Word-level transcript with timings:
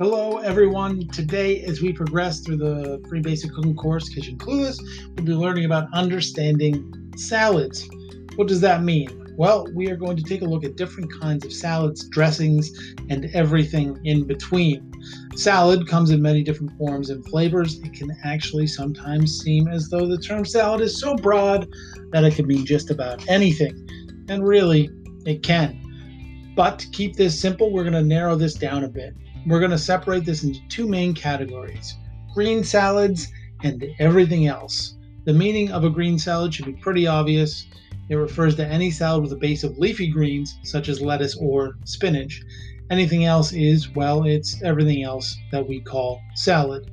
Hello, 0.00 0.38
everyone. 0.38 1.06
Today, 1.06 1.62
as 1.62 1.80
we 1.80 1.92
progress 1.92 2.40
through 2.40 2.56
the 2.56 3.00
free 3.08 3.20
basic 3.20 3.52
cooking 3.52 3.76
course, 3.76 4.08
Kitchen 4.08 4.36
Clueless, 4.36 4.76
we'll 5.14 5.24
be 5.24 5.34
learning 5.34 5.66
about 5.66 5.86
understanding 5.94 7.12
salads. 7.16 7.88
What 8.34 8.48
does 8.48 8.60
that 8.62 8.82
mean? 8.82 9.32
Well, 9.36 9.68
we 9.72 9.88
are 9.92 9.96
going 9.96 10.16
to 10.16 10.24
take 10.24 10.42
a 10.42 10.46
look 10.46 10.64
at 10.64 10.74
different 10.74 11.12
kinds 11.12 11.44
of 11.44 11.52
salads, 11.52 12.08
dressings, 12.08 12.72
and 13.08 13.26
everything 13.34 14.00
in 14.04 14.26
between. 14.26 14.92
Salad 15.36 15.86
comes 15.86 16.10
in 16.10 16.20
many 16.20 16.42
different 16.42 16.76
forms 16.76 17.10
and 17.10 17.24
flavors. 17.26 17.78
It 17.78 17.92
can 17.92 18.10
actually 18.24 18.66
sometimes 18.66 19.38
seem 19.38 19.68
as 19.68 19.90
though 19.90 20.08
the 20.08 20.18
term 20.18 20.44
salad 20.44 20.80
is 20.80 20.98
so 20.98 21.14
broad 21.14 21.68
that 22.10 22.24
it 22.24 22.34
could 22.34 22.48
mean 22.48 22.66
just 22.66 22.90
about 22.90 23.24
anything. 23.28 23.88
And 24.28 24.44
really, 24.44 24.90
it 25.24 25.44
can. 25.44 26.52
But 26.56 26.80
to 26.80 26.88
keep 26.88 27.14
this 27.14 27.38
simple, 27.38 27.72
we're 27.72 27.84
going 27.84 27.92
to 27.94 28.02
narrow 28.02 28.34
this 28.34 28.54
down 28.54 28.82
a 28.82 28.88
bit. 28.88 29.14
We're 29.46 29.58
going 29.58 29.70
to 29.72 29.78
separate 29.78 30.24
this 30.24 30.42
into 30.42 30.66
two 30.68 30.88
main 30.88 31.14
categories 31.14 31.96
green 32.34 32.64
salads 32.64 33.28
and 33.62 33.84
everything 34.00 34.46
else. 34.46 34.96
The 35.24 35.32
meaning 35.32 35.70
of 35.70 35.84
a 35.84 35.90
green 35.90 36.18
salad 36.18 36.52
should 36.52 36.66
be 36.66 36.72
pretty 36.72 37.06
obvious. 37.06 37.66
It 38.08 38.16
refers 38.16 38.56
to 38.56 38.66
any 38.66 38.90
salad 38.90 39.22
with 39.22 39.32
a 39.32 39.36
base 39.36 39.62
of 39.62 39.78
leafy 39.78 40.08
greens, 40.08 40.58
such 40.64 40.88
as 40.88 41.00
lettuce 41.00 41.36
or 41.36 41.76
spinach. 41.84 42.42
Anything 42.90 43.24
else 43.24 43.52
is, 43.52 43.88
well, 43.94 44.24
it's 44.24 44.60
everything 44.62 45.04
else 45.04 45.36
that 45.52 45.66
we 45.66 45.80
call 45.80 46.20
salad. 46.34 46.90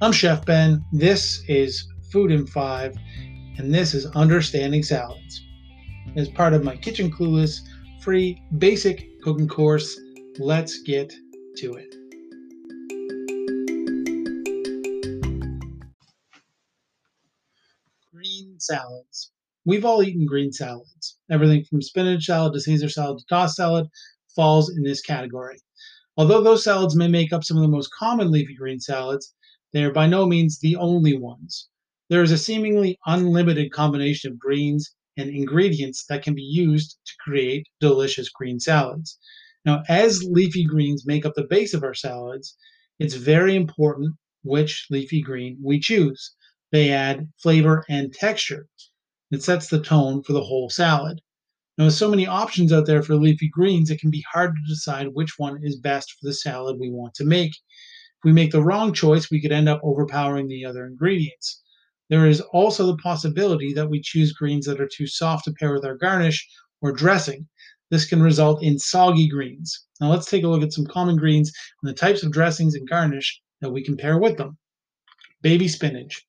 I'm 0.00 0.12
Chef 0.12 0.44
Ben. 0.44 0.84
This 0.92 1.44
is 1.48 1.86
Food 2.10 2.32
in 2.32 2.46
Five, 2.46 2.96
and 3.58 3.72
this 3.72 3.94
is 3.94 4.06
Understanding 4.06 4.82
Salads. 4.82 5.44
As 6.16 6.28
part 6.28 6.54
of 6.54 6.64
my 6.64 6.76
Kitchen 6.76 7.10
Clueless 7.10 7.60
free 8.00 8.42
basic 8.58 9.20
cooking 9.22 9.46
course, 9.46 10.00
let's 10.38 10.82
get 10.82 11.14
to 11.56 11.74
it. 11.74 11.94
Green 18.12 18.58
salads. 18.58 19.32
We've 19.64 19.84
all 19.84 20.02
eaten 20.02 20.26
green 20.26 20.52
salads. 20.52 21.18
Everything 21.30 21.64
from 21.64 21.82
spinach 21.82 22.24
salad 22.24 22.52
to 22.54 22.60
Caesar 22.60 22.88
salad 22.88 23.18
to 23.18 23.24
tossed 23.28 23.56
salad 23.56 23.86
falls 24.34 24.70
in 24.76 24.82
this 24.82 25.00
category. 25.00 25.58
Although 26.16 26.42
those 26.42 26.64
salads 26.64 26.96
may 26.96 27.08
make 27.08 27.32
up 27.32 27.44
some 27.44 27.56
of 27.56 27.62
the 27.62 27.68
most 27.68 27.90
common 27.98 28.30
leafy 28.30 28.54
green 28.54 28.80
salads, 28.80 29.34
they 29.72 29.84
are 29.84 29.92
by 29.92 30.06
no 30.06 30.26
means 30.26 30.58
the 30.58 30.76
only 30.76 31.16
ones. 31.16 31.68
There 32.10 32.22
is 32.22 32.32
a 32.32 32.38
seemingly 32.38 32.98
unlimited 33.06 33.72
combination 33.72 34.32
of 34.32 34.38
greens 34.38 34.94
and 35.16 35.30
ingredients 35.30 36.04
that 36.08 36.22
can 36.22 36.34
be 36.34 36.42
used 36.42 36.98
to 37.06 37.12
create 37.20 37.66
delicious 37.80 38.28
green 38.28 38.60
salads. 38.60 39.18
Now, 39.64 39.82
as 39.88 40.24
leafy 40.24 40.64
greens 40.64 41.06
make 41.06 41.24
up 41.24 41.34
the 41.34 41.46
base 41.48 41.72
of 41.74 41.84
our 41.84 41.94
salads, 41.94 42.56
it's 42.98 43.14
very 43.14 43.54
important 43.54 44.16
which 44.42 44.86
leafy 44.90 45.22
green 45.22 45.58
we 45.62 45.78
choose. 45.78 46.34
They 46.72 46.90
add 46.90 47.28
flavor 47.40 47.84
and 47.88 48.12
texture. 48.12 48.66
It 49.30 49.42
sets 49.42 49.68
the 49.68 49.80
tone 49.80 50.22
for 50.22 50.32
the 50.32 50.42
whole 50.42 50.68
salad. 50.68 51.20
Now, 51.78 51.86
with 51.86 51.94
so 51.94 52.10
many 52.10 52.26
options 52.26 52.72
out 52.72 52.86
there 52.86 53.02
for 53.02 53.14
leafy 53.14 53.48
greens, 53.48 53.90
it 53.90 54.00
can 54.00 54.10
be 54.10 54.24
hard 54.32 54.54
to 54.54 54.68
decide 54.68 55.14
which 55.14 55.38
one 55.38 55.58
is 55.62 55.76
best 55.76 56.12
for 56.12 56.26
the 56.26 56.34
salad 56.34 56.78
we 56.78 56.90
want 56.90 57.14
to 57.14 57.24
make. 57.24 57.52
If 57.52 58.24
we 58.24 58.32
make 58.32 58.52
the 58.52 58.62
wrong 58.62 58.92
choice, 58.92 59.30
we 59.30 59.40
could 59.40 59.52
end 59.52 59.68
up 59.68 59.80
overpowering 59.82 60.48
the 60.48 60.64
other 60.64 60.86
ingredients. 60.86 61.62
There 62.10 62.26
is 62.26 62.42
also 62.52 62.86
the 62.86 62.98
possibility 62.98 63.72
that 63.72 63.88
we 63.88 64.02
choose 64.02 64.34
greens 64.34 64.66
that 64.66 64.80
are 64.80 64.88
too 64.88 65.06
soft 65.06 65.46
to 65.46 65.52
pair 65.52 65.72
with 65.72 65.84
our 65.84 65.96
garnish 65.96 66.46
or 66.82 66.92
dressing. 66.92 67.48
This 67.92 68.06
can 68.06 68.22
result 68.22 68.62
in 68.62 68.78
soggy 68.78 69.28
greens. 69.28 69.84
Now 70.00 70.10
let's 70.10 70.24
take 70.24 70.44
a 70.44 70.48
look 70.48 70.62
at 70.62 70.72
some 70.72 70.86
common 70.86 71.14
greens 71.16 71.52
and 71.82 71.90
the 71.90 71.94
types 71.94 72.22
of 72.22 72.32
dressings 72.32 72.74
and 72.74 72.88
garnish 72.88 73.38
that 73.60 73.70
we 73.70 73.84
can 73.84 73.98
pair 73.98 74.18
with 74.18 74.38
them. 74.38 74.56
Baby 75.42 75.68
spinach. 75.68 76.24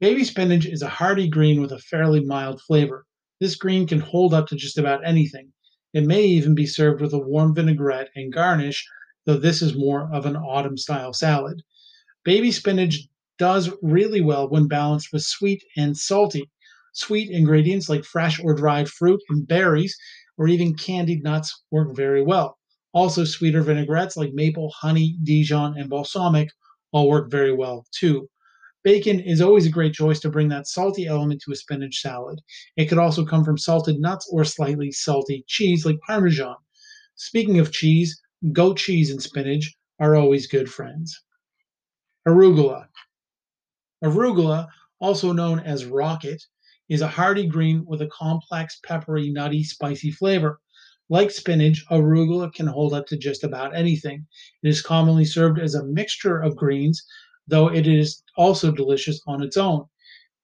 Baby 0.00 0.24
spinach 0.24 0.66
is 0.66 0.82
a 0.82 0.88
hearty 0.88 1.28
green 1.28 1.60
with 1.60 1.70
a 1.70 1.78
fairly 1.78 2.18
mild 2.18 2.60
flavor. 2.62 3.06
This 3.38 3.54
green 3.54 3.86
can 3.86 4.00
hold 4.00 4.34
up 4.34 4.48
to 4.48 4.56
just 4.56 4.76
about 4.76 5.06
anything. 5.06 5.52
It 5.94 6.04
may 6.04 6.24
even 6.24 6.52
be 6.52 6.66
served 6.66 7.00
with 7.00 7.12
a 7.12 7.18
warm 7.18 7.54
vinaigrette 7.54 8.10
and 8.16 8.32
garnish, 8.32 8.84
though 9.24 9.36
this 9.36 9.62
is 9.62 9.76
more 9.76 10.12
of 10.12 10.26
an 10.26 10.34
autumn 10.34 10.76
style 10.76 11.12
salad. 11.12 11.62
Baby 12.24 12.50
spinach 12.50 13.06
does 13.38 13.70
really 13.82 14.20
well 14.20 14.50
when 14.50 14.66
balanced 14.66 15.12
with 15.12 15.22
sweet 15.22 15.62
and 15.76 15.96
salty. 15.96 16.50
Sweet 16.92 17.30
ingredients 17.30 17.88
like 17.88 18.02
fresh 18.04 18.42
or 18.42 18.52
dried 18.52 18.88
fruit 18.88 19.20
and 19.28 19.46
berries 19.46 19.96
or 20.38 20.48
even 20.48 20.74
candied 20.74 21.22
nuts 21.22 21.64
work 21.70 21.94
very 21.94 22.22
well. 22.22 22.58
Also, 22.92 23.24
sweeter 23.24 23.62
vinaigrettes 23.62 24.16
like 24.16 24.32
maple, 24.34 24.70
honey, 24.70 25.16
Dijon, 25.22 25.76
and 25.78 25.88
balsamic 25.88 26.50
all 26.92 27.08
work 27.08 27.30
very 27.30 27.52
well 27.52 27.86
too. 27.90 28.28
Bacon 28.84 29.20
is 29.20 29.40
always 29.40 29.64
a 29.64 29.70
great 29.70 29.94
choice 29.94 30.18
to 30.20 30.30
bring 30.30 30.48
that 30.48 30.66
salty 30.66 31.06
element 31.06 31.40
to 31.42 31.52
a 31.52 31.56
spinach 31.56 32.00
salad. 32.00 32.40
It 32.76 32.86
could 32.86 32.98
also 32.98 33.24
come 33.24 33.44
from 33.44 33.56
salted 33.56 34.00
nuts 34.00 34.28
or 34.32 34.44
slightly 34.44 34.90
salty 34.90 35.44
cheese 35.46 35.86
like 35.86 36.00
Parmesan. 36.06 36.56
Speaking 37.14 37.60
of 37.60 37.72
cheese, 37.72 38.20
goat 38.52 38.78
cheese 38.78 39.10
and 39.10 39.22
spinach 39.22 39.72
are 40.00 40.16
always 40.16 40.48
good 40.48 40.70
friends. 40.70 41.22
Arugula. 42.26 42.88
Arugula, 44.02 44.66
also 45.00 45.32
known 45.32 45.60
as 45.60 45.84
rocket, 45.84 46.42
is 46.88 47.00
a 47.00 47.08
hearty 47.08 47.46
green 47.46 47.84
with 47.86 48.02
a 48.02 48.08
complex, 48.08 48.78
peppery, 48.84 49.30
nutty, 49.30 49.64
spicy 49.64 50.10
flavor. 50.10 50.60
Like 51.08 51.30
spinach, 51.30 51.84
arugula 51.90 52.52
can 52.52 52.66
hold 52.66 52.92
up 52.92 53.06
to 53.06 53.16
just 53.16 53.44
about 53.44 53.74
anything. 53.74 54.26
It 54.62 54.68
is 54.68 54.82
commonly 54.82 55.24
served 55.24 55.58
as 55.58 55.74
a 55.74 55.84
mixture 55.84 56.38
of 56.38 56.56
greens, 56.56 57.02
though 57.46 57.68
it 57.68 57.86
is 57.86 58.22
also 58.36 58.70
delicious 58.70 59.20
on 59.26 59.42
its 59.42 59.56
own. 59.56 59.84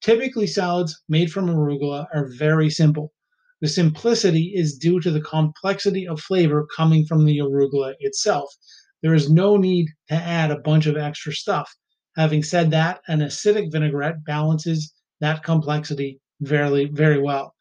Typically, 0.00 0.46
salads 0.46 1.00
made 1.08 1.32
from 1.32 1.48
arugula 1.48 2.06
are 2.14 2.30
very 2.36 2.70
simple. 2.70 3.12
The 3.60 3.68
simplicity 3.68 4.52
is 4.54 4.78
due 4.78 5.00
to 5.00 5.10
the 5.10 5.20
complexity 5.20 6.06
of 6.06 6.20
flavor 6.20 6.66
coming 6.76 7.04
from 7.04 7.24
the 7.24 7.38
arugula 7.38 7.94
itself. 7.98 8.54
There 9.02 9.14
is 9.14 9.30
no 9.30 9.56
need 9.56 9.88
to 10.08 10.14
add 10.14 10.50
a 10.50 10.60
bunch 10.60 10.86
of 10.86 10.96
extra 10.96 11.32
stuff. 11.32 11.74
Having 12.16 12.44
said 12.44 12.70
that, 12.70 13.00
an 13.08 13.20
acidic 13.20 13.72
vinaigrette 13.72 14.24
balances 14.24 14.92
that 15.20 15.42
complexity 15.42 16.20
very, 16.40 16.86
very 16.86 17.20
well. 17.20 17.54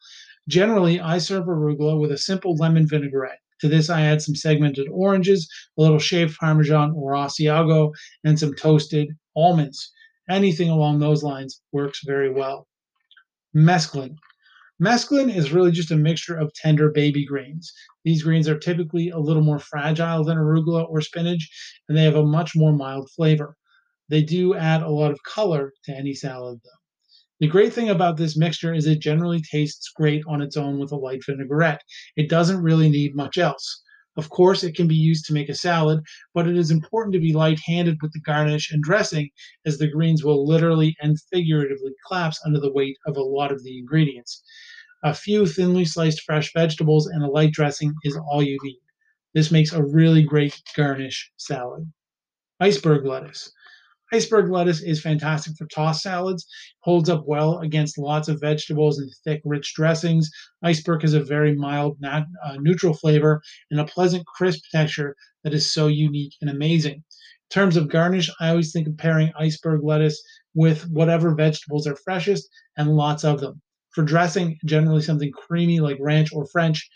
Generally, 0.48 1.00
I 1.00 1.18
serve 1.18 1.44
arugula 1.44 2.00
with 2.00 2.12
a 2.12 2.18
simple 2.18 2.56
lemon 2.56 2.86
vinaigrette. 2.86 3.40
To 3.60 3.68
this, 3.68 3.90
I 3.90 4.02
add 4.02 4.22
some 4.22 4.34
segmented 4.34 4.86
oranges, 4.90 5.48
a 5.76 5.82
little 5.82 5.98
shaved 5.98 6.38
Parmesan 6.38 6.92
or 6.96 7.12
Asiago, 7.12 7.92
and 8.24 8.38
some 8.38 8.54
toasted 8.54 9.08
almonds. 9.36 9.92
Anything 10.30 10.70
along 10.70 11.00
those 11.00 11.22
lines 11.22 11.60
works 11.72 12.00
very 12.04 12.30
well. 12.30 12.68
Mesclun. 13.54 14.16
Mesclun 14.80 15.34
is 15.34 15.50
really 15.50 15.72
just 15.72 15.90
a 15.90 15.96
mixture 15.96 16.36
of 16.36 16.52
tender 16.54 16.90
baby 16.90 17.26
greens. 17.26 17.72
These 18.04 18.22
greens 18.22 18.48
are 18.48 18.58
typically 18.58 19.08
a 19.08 19.18
little 19.18 19.42
more 19.42 19.58
fragile 19.58 20.22
than 20.22 20.38
arugula 20.38 20.88
or 20.88 21.00
spinach, 21.00 21.50
and 21.88 21.98
they 21.98 22.04
have 22.04 22.14
a 22.14 22.24
much 22.24 22.54
more 22.54 22.72
mild 22.72 23.10
flavor. 23.10 23.56
They 24.08 24.22
do 24.22 24.54
add 24.54 24.82
a 24.82 24.88
lot 24.88 25.10
of 25.10 25.22
color 25.24 25.72
to 25.84 25.92
any 25.92 26.14
salad, 26.14 26.60
though. 26.62 26.77
The 27.40 27.46
great 27.46 27.72
thing 27.72 27.88
about 27.88 28.16
this 28.16 28.36
mixture 28.36 28.74
is 28.74 28.86
it 28.86 28.98
generally 28.98 29.40
tastes 29.40 29.90
great 29.94 30.24
on 30.26 30.42
its 30.42 30.56
own 30.56 30.78
with 30.78 30.90
a 30.90 30.96
light 30.96 31.24
vinaigrette. 31.24 31.82
It 32.16 32.28
doesn't 32.28 32.62
really 32.62 32.88
need 32.88 33.14
much 33.14 33.38
else. 33.38 33.82
Of 34.16 34.30
course, 34.30 34.64
it 34.64 34.74
can 34.74 34.88
be 34.88 34.96
used 34.96 35.26
to 35.26 35.32
make 35.32 35.48
a 35.48 35.54
salad, 35.54 36.00
but 36.34 36.48
it 36.48 36.56
is 36.56 36.72
important 36.72 37.14
to 37.14 37.20
be 37.20 37.32
light 37.32 37.60
handed 37.60 37.98
with 38.02 38.12
the 38.12 38.20
garnish 38.20 38.72
and 38.72 38.82
dressing, 38.82 39.30
as 39.64 39.78
the 39.78 39.86
greens 39.86 40.24
will 40.24 40.44
literally 40.44 40.96
and 41.00 41.16
figuratively 41.32 41.92
collapse 42.06 42.40
under 42.44 42.58
the 42.58 42.72
weight 42.72 42.96
of 43.06 43.16
a 43.16 43.22
lot 43.22 43.52
of 43.52 43.62
the 43.62 43.78
ingredients. 43.78 44.42
A 45.04 45.14
few 45.14 45.46
thinly 45.46 45.84
sliced 45.84 46.22
fresh 46.22 46.52
vegetables 46.52 47.06
and 47.06 47.22
a 47.22 47.30
light 47.30 47.52
dressing 47.52 47.94
is 48.02 48.18
all 48.28 48.42
you 48.42 48.58
need. 48.64 48.80
This 49.32 49.52
makes 49.52 49.72
a 49.72 49.84
really 49.84 50.24
great 50.24 50.60
garnish 50.74 51.30
salad. 51.36 51.92
Iceberg 52.58 53.06
lettuce. 53.06 53.52
Iceberg 54.12 54.50
lettuce 54.50 54.82
is 54.82 55.02
fantastic 55.02 55.56
for 55.56 55.66
tossed 55.66 56.02
salads, 56.02 56.46
holds 56.80 57.10
up 57.10 57.24
well 57.26 57.58
against 57.58 57.98
lots 57.98 58.28
of 58.28 58.40
vegetables 58.40 58.98
and 58.98 59.10
thick, 59.24 59.42
rich 59.44 59.74
dressings. 59.74 60.30
Iceberg 60.62 61.02
has 61.02 61.12
a 61.12 61.22
very 61.22 61.54
mild, 61.54 61.98
nat- 62.00 62.26
uh, 62.44 62.56
neutral 62.58 62.94
flavor 62.94 63.42
and 63.70 63.80
a 63.80 63.84
pleasant, 63.84 64.24
crisp 64.26 64.62
texture 64.72 65.14
that 65.44 65.52
is 65.52 65.72
so 65.72 65.88
unique 65.88 66.32
and 66.40 66.48
amazing. 66.48 66.94
In 66.94 67.02
terms 67.50 67.76
of 67.76 67.90
garnish, 67.90 68.30
I 68.40 68.48
always 68.50 68.72
think 68.72 68.88
of 68.88 68.96
pairing 68.96 69.32
iceberg 69.38 69.82
lettuce 69.84 70.22
with 70.54 70.88
whatever 70.88 71.34
vegetables 71.34 71.86
are 71.86 71.96
freshest 71.96 72.48
and 72.76 72.96
lots 72.96 73.24
of 73.24 73.40
them. 73.40 73.60
For 73.90 74.02
dressing, 74.02 74.58
generally 74.64 75.02
something 75.02 75.32
creamy 75.32 75.80
like 75.80 75.98
ranch 76.00 76.32
or 76.32 76.46
French, 76.46 76.88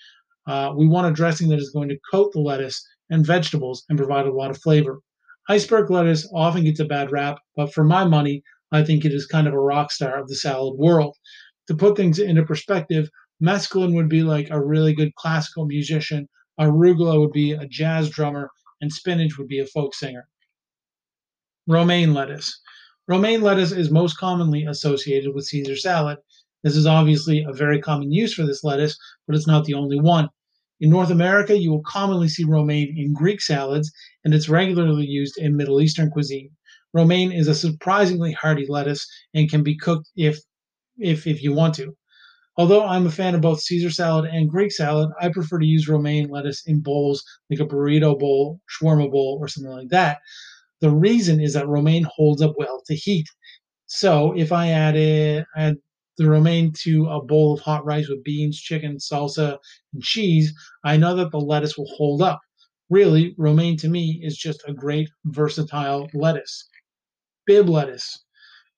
uh, 0.47 0.73
we 0.76 0.88
want 0.88 1.06
a 1.06 1.12
dressing 1.12 1.49
that 1.50 1.59
is 1.59 1.70
going 1.70 1.88
to 1.91 1.99
coat 2.11 2.32
the 2.32 2.41
lettuce 2.41 2.87
and 3.11 3.26
vegetables 3.26 3.85
and 3.88 3.99
provide 3.99 4.26
a 4.26 4.32
lot 4.32 4.50
of 4.50 4.59
flavor. 4.59 5.00
Iceberg 5.48 5.90
lettuce 5.90 6.28
often 6.32 6.64
gets 6.64 6.80
a 6.80 6.84
bad 6.84 7.10
rap, 7.10 7.38
but 7.56 7.72
for 7.74 7.84
my 7.84 8.04
money, 8.04 8.42
I 8.70 8.84
think 8.84 9.04
it 9.04 9.12
is 9.12 9.26
kind 9.26 9.46
of 9.46 9.54
a 9.54 9.60
rock 9.60 9.90
star 9.90 10.18
of 10.18 10.28
the 10.28 10.36
salad 10.36 10.78
world. 10.78 11.16
To 11.66 11.74
put 11.74 11.96
things 11.96 12.18
into 12.18 12.44
perspective, 12.44 13.08
mesclun 13.42 13.94
would 13.94 14.08
be 14.08 14.22
like 14.22 14.50
a 14.50 14.64
really 14.64 14.94
good 14.94 15.14
classical 15.16 15.66
musician, 15.66 16.28
arugula 16.60 17.18
would 17.18 17.32
be 17.32 17.52
a 17.52 17.66
jazz 17.66 18.08
drummer, 18.08 18.50
and 18.80 18.92
spinach 18.92 19.36
would 19.36 19.48
be 19.48 19.58
a 19.58 19.66
folk 19.66 19.94
singer. 19.94 20.28
Romaine 21.66 22.14
lettuce. 22.14 22.60
Romaine 23.08 23.42
lettuce 23.42 23.72
is 23.72 23.90
most 23.90 24.16
commonly 24.18 24.64
associated 24.64 25.34
with 25.34 25.46
Caesar 25.46 25.76
salad. 25.76 26.18
This 26.62 26.76
is 26.76 26.86
obviously 26.86 27.42
a 27.42 27.52
very 27.52 27.80
common 27.80 28.12
use 28.12 28.34
for 28.34 28.44
this 28.44 28.62
lettuce, 28.62 28.96
but 29.26 29.34
it's 29.34 29.46
not 29.46 29.64
the 29.64 29.74
only 29.74 30.00
one. 30.00 30.28
In 30.82 30.90
North 30.90 31.11
America, 31.11 31.56
you 31.56 31.70
will 31.70 31.84
commonly 31.87 32.26
see 32.26 32.43
romaine 32.43 32.93
in 32.99 33.12
Greek 33.12 33.40
salads, 33.40 33.93
and 34.25 34.34
it's 34.34 34.49
regularly 34.49 35.06
used 35.06 35.38
in 35.38 35.56
Middle 35.56 35.81
Eastern 35.81 36.11
cuisine. 36.11 36.50
Romaine 36.93 37.31
is 37.31 37.46
a 37.46 37.55
surprisingly 37.55 38.32
hearty 38.32 38.67
lettuce 38.69 39.06
and 39.32 39.49
can 39.49 39.62
be 39.62 39.79
cooked 39.79 40.11
if 40.17 40.40
if 40.99 41.25
if 41.25 41.40
you 41.40 41.52
want 41.52 41.76
to. 41.76 41.96
Although 42.56 42.84
I'm 42.84 43.06
a 43.06 43.12
fan 43.12 43.37
of 43.37 43.40
both 43.40 43.62
Caesar 43.62 43.90
salad 43.90 44.29
and 44.29 44.50
Greek 44.50 44.73
salad, 44.73 45.11
I 45.20 45.29
prefer 45.29 45.61
to 45.61 45.64
use 45.64 45.88
romaine 45.88 46.29
lettuce 46.29 46.67
in 46.67 46.81
bowls 46.81 47.23
like 47.49 47.61
a 47.61 47.64
burrito 47.64 48.19
bowl, 48.19 48.61
shawarma 48.69 49.08
bowl, 49.08 49.38
or 49.40 49.46
something 49.46 49.73
like 49.73 49.88
that. 49.90 50.19
The 50.81 50.90
reason 50.90 51.40
is 51.40 51.52
that 51.55 51.69
romaine 51.69 52.08
holds 52.12 52.43
up 52.43 52.55
well 52.58 52.82
to 52.87 52.94
heat. 52.96 53.28
So 53.87 54.32
if 54.37 54.50
I 54.50 54.70
added 54.70 55.44
add 55.56 55.76
the 56.19 56.29
romaine 56.29 56.73
to 56.82 57.06
a 57.06 57.23
bowl 57.23 57.55
of 57.55 57.61
hot 57.61 57.85
rice 57.85 58.09
with 58.09 58.25
beans, 58.25 58.61
chicken, 58.61 58.97
salsa, 58.97 59.59
and 59.93 60.03
cheese, 60.03 60.53
I 60.85 60.97
know 60.97 61.14
that 61.17 61.31
the 61.31 61.41
lettuce 61.41 61.76
will 61.76 61.91
hold 61.97 62.23
up. 62.23 62.41
Really, 62.91 63.35
romaine 63.38 63.76
to 63.79 63.88
me 63.88 64.20
is 64.23 64.37
just 64.37 64.62
a 64.67 64.75
great 64.75 65.09
versatile 65.25 66.09
lettuce. 66.12 66.69
Bibb 67.47 67.69
lettuce. 67.69 68.25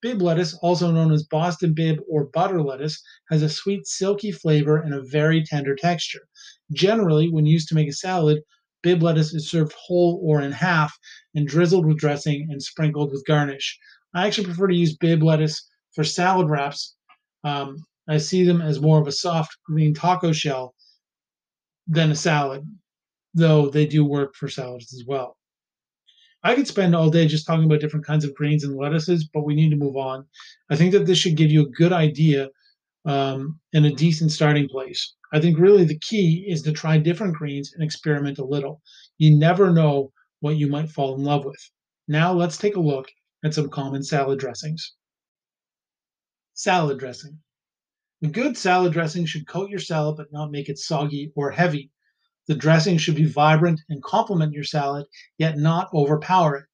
Bibb 0.00 0.22
lettuce, 0.22 0.54
also 0.62 0.92
known 0.92 1.12
as 1.12 1.24
Boston 1.24 1.74
bibb 1.74 1.98
or 2.08 2.26
butter 2.26 2.62
lettuce, 2.62 3.02
has 3.30 3.42
a 3.42 3.48
sweet, 3.48 3.86
silky 3.86 4.30
flavor 4.30 4.76
and 4.76 4.94
a 4.94 5.02
very 5.02 5.42
tender 5.42 5.74
texture. 5.74 6.28
Generally, 6.72 7.30
when 7.30 7.46
used 7.46 7.68
to 7.68 7.74
make 7.74 7.88
a 7.88 7.92
salad, 7.92 8.42
bibb 8.82 9.02
lettuce 9.02 9.34
is 9.34 9.50
served 9.50 9.72
whole 9.72 10.20
or 10.22 10.40
in 10.42 10.52
half 10.52 10.96
and 11.34 11.48
drizzled 11.48 11.86
with 11.86 11.98
dressing 11.98 12.46
and 12.50 12.62
sprinkled 12.62 13.10
with 13.10 13.26
garnish. 13.26 13.78
I 14.14 14.26
actually 14.26 14.44
prefer 14.44 14.68
to 14.68 14.76
use 14.76 14.96
bibb 14.96 15.22
lettuce 15.22 15.66
for 15.94 16.04
salad 16.04 16.50
wraps. 16.50 16.94
Um, 17.44 17.84
I 18.08 18.18
see 18.18 18.44
them 18.44 18.60
as 18.60 18.80
more 18.80 19.00
of 19.00 19.06
a 19.06 19.12
soft 19.12 19.56
green 19.64 19.94
taco 19.94 20.32
shell 20.32 20.74
than 21.86 22.10
a 22.10 22.16
salad, 22.16 22.66
though 23.34 23.68
they 23.68 23.86
do 23.86 24.04
work 24.04 24.34
for 24.34 24.48
salads 24.48 24.92
as 24.92 25.04
well. 25.06 25.36
I 26.42 26.54
could 26.54 26.66
spend 26.66 26.94
all 26.94 27.08
day 27.08 27.26
just 27.26 27.46
talking 27.46 27.64
about 27.64 27.80
different 27.80 28.04
kinds 28.04 28.24
of 28.24 28.34
greens 28.34 28.64
and 28.64 28.76
lettuces, 28.76 29.28
but 29.32 29.44
we 29.44 29.54
need 29.54 29.70
to 29.70 29.76
move 29.76 29.96
on. 29.96 30.26
I 30.70 30.76
think 30.76 30.92
that 30.92 31.06
this 31.06 31.18
should 31.18 31.36
give 31.36 31.50
you 31.50 31.62
a 31.62 31.70
good 31.70 31.92
idea 31.92 32.50
um, 33.06 33.58
and 33.72 33.86
a 33.86 33.94
decent 33.94 34.30
starting 34.30 34.68
place. 34.68 35.14
I 35.32 35.40
think 35.40 35.58
really 35.58 35.84
the 35.84 35.98
key 35.98 36.44
is 36.46 36.62
to 36.62 36.72
try 36.72 36.98
different 36.98 37.34
greens 37.34 37.72
and 37.72 37.82
experiment 37.82 38.38
a 38.38 38.44
little. 38.44 38.82
You 39.18 39.36
never 39.36 39.72
know 39.72 40.12
what 40.40 40.56
you 40.56 40.68
might 40.68 40.90
fall 40.90 41.14
in 41.14 41.24
love 41.24 41.44
with. 41.44 41.70
Now 42.08 42.32
let's 42.32 42.58
take 42.58 42.76
a 42.76 42.80
look 42.80 43.10
at 43.42 43.54
some 43.54 43.70
common 43.70 44.02
salad 44.02 44.38
dressings. 44.38 44.94
Salad 46.56 47.00
dressing. 47.00 47.40
A 48.22 48.28
good 48.28 48.56
salad 48.56 48.92
dressing 48.92 49.26
should 49.26 49.48
coat 49.48 49.70
your 49.70 49.80
salad 49.80 50.16
but 50.16 50.32
not 50.32 50.52
make 50.52 50.68
it 50.68 50.78
soggy 50.78 51.32
or 51.34 51.50
heavy. 51.50 51.90
The 52.46 52.54
dressing 52.54 52.96
should 52.96 53.16
be 53.16 53.24
vibrant 53.24 53.80
and 53.88 54.00
complement 54.04 54.52
your 54.52 54.62
salad, 54.62 55.06
yet 55.36 55.58
not 55.58 55.92
overpower 55.92 56.54
it. 56.58 56.66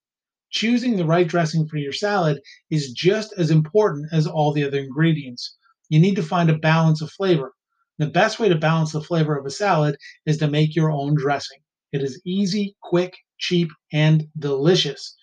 Choosing 0.51 0.99
the 0.99 1.07
right 1.07 1.27
dressing 1.27 1.67
for 1.67 1.79
your 1.79 1.95
salad 1.95 2.43
is 2.69 2.93
just 2.93 3.33
as 3.39 3.51
important 3.51 4.13
as 4.13 4.27
all 4.27 4.53
the 4.53 4.65
other 4.65 4.79
ingredients. 4.79 5.57
You 5.89 5.99
need 5.99 6.17
to 6.17 6.23
find 6.23 6.51
a 6.51 6.59
balance 6.59 7.01
of 7.01 7.11
flavor. 7.13 7.55
The 7.97 8.07
best 8.07 8.39
way 8.39 8.51
to 8.51 8.57
balance 8.57 8.93
the 8.93 9.01
flavor 9.01 9.35
of 9.35 9.47
a 9.47 9.51
salad 9.51 9.97
is 10.27 10.37
to 10.39 10.47
make 10.51 10.77
your 10.77 10.91
own 10.91 11.15
dressing. 11.15 11.61
It 11.91 12.03
is 12.03 12.21
easy, 12.27 12.77
quick, 12.83 13.17
cheap, 13.39 13.71
and 13.95 14.29
delicious. 14.39 15.17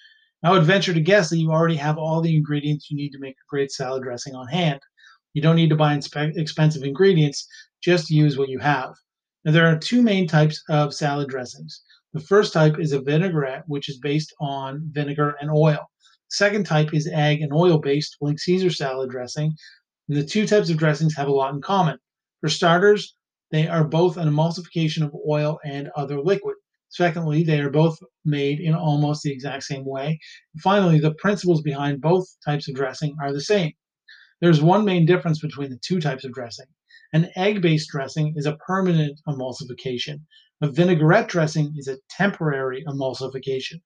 I 0.44 0.51
would 0.51 0.63
venture 0.63 0.94
to 0.94 1.00
guess 1.00 1.30
that 1.30 1.38
you 1.38 1.51
already 1.51 1.78
have 1.78 1.98
all 1.98 2.22
the 2.22 2.36
ingredients 2.36 2.89
you 2.89 2.98
need 2.98 3.12
to 3.12 3.19
make 3.19 3.36
a 3.36 3.50
great 3.50 3.72
salad 3.72 4.04
dressing 4.04 4.36
on 4.36 4.48
hand. 4.48 4.80
You 5.34 5.42
don't 5.42 5.56
need 5.56 5.69
to 5.69 5.75
buy 5.75 5.95
inspe- 5.95 6.38
expensive 6.38 6.84
ingredients, 6.84 7.48
just 7.81 8.10
use 8.10 8.38
what 8.38 8.50
you 8.50 8.60
have. 8.60 8.94
Now, 9.45 9.51
there 9.51 9.68
are 9.68 9.78
two 9.78 10.01
main 10.01 10.28
types 10.28 10.62
of 10.69 10.94
salad 10.94 11.30
dressings. 11.30 11.81
The 12.13 12.19
first 12.19 12.54
type 12.54 12.80
is 12.80 12.92
a 12.92 13.01
vinaigrette, 13.01 13.63
which 13.68 13.89
is 13.89 14.00
based 14.00 14.34
on 14.39 14.89
vinegar 14.92 15.36
and 15.42 15.50
oil. 15.50 15.80
The 16.30 16.36
second 16.36 16.66
type 16.66 16.94
is 16.94 17.10
egg 17.12 17.42
and 17.42 17.54
oil 17.54 17.80
based, 17.80 18.18
like 18.22 18.39
Caesar 18.39 18.69
salad 18.69 19.10
dressing. 19.10 19.56
And 20.07 20.18
the 20.18 20.25
two 20.25 20.45
types 20.48 20.69
of 20.69 20.78
dressings 20.78 21.16
have 21.16 21.28
a 21.28 21.31
lot 21.31 21.54
in 21.54 21.62
common. 21.62 21.98
For 22.42 22.50
starters, 22.50 23.16
they 23.51 23.68
are 23.68 23.84
both 23.84 24.18
an 24.18 24.28
emulsification 24.28 25.04
of 25.04 25.16
oil 25.28 25.60
and 25.63 25.89
other 25.95 26.22
liquid. 26.22 26.56
Secondly, 26.97 27.44
they 27.44 27.59
are 27.59 27.69
both 27.69 27.99
made 28.25 28.59
in 28.59 28.73
almost 28.73 29.21
the 29.21 29.31
exact 29.31 29.61
same 29.65 29.85
way. 29.85 30.19
Finally, 30.63 30.97
the 30.99 31.13
principles 31.13 31.61
behind 31.61 32.01
both 32.01 32.25
types 32.44 32.67
of 32.67 32.73
dressing 32.73 33.15
are 33.21 33.31
the 33.31 33.39
same. 33.39 33.71
There's 34.41 34.63
one 34.63 34.83
main 34.83 35.05
difference 35.05 35.39
between 35.39 35.69
the 35.69 35.77
two 35.85 35.99
types 35.99 36.25
of 36.25 36.33
dressing. 36.33 36.65
An 37.13 37.29
egg-based 37.35 37.89
dressing 37.91 38.33
is 38.35 38.47
a 38.47 38.57
permanent 38.65 39.21
emulsification. 39.27 40.21
A 40.61 40.71
vinaigrette 40.71 41.27
dressing 41.27 41.71
is 41.77 41.88
a 41.88 41.99
temporary 42.09 42.83
emulsification. 42.88 43.79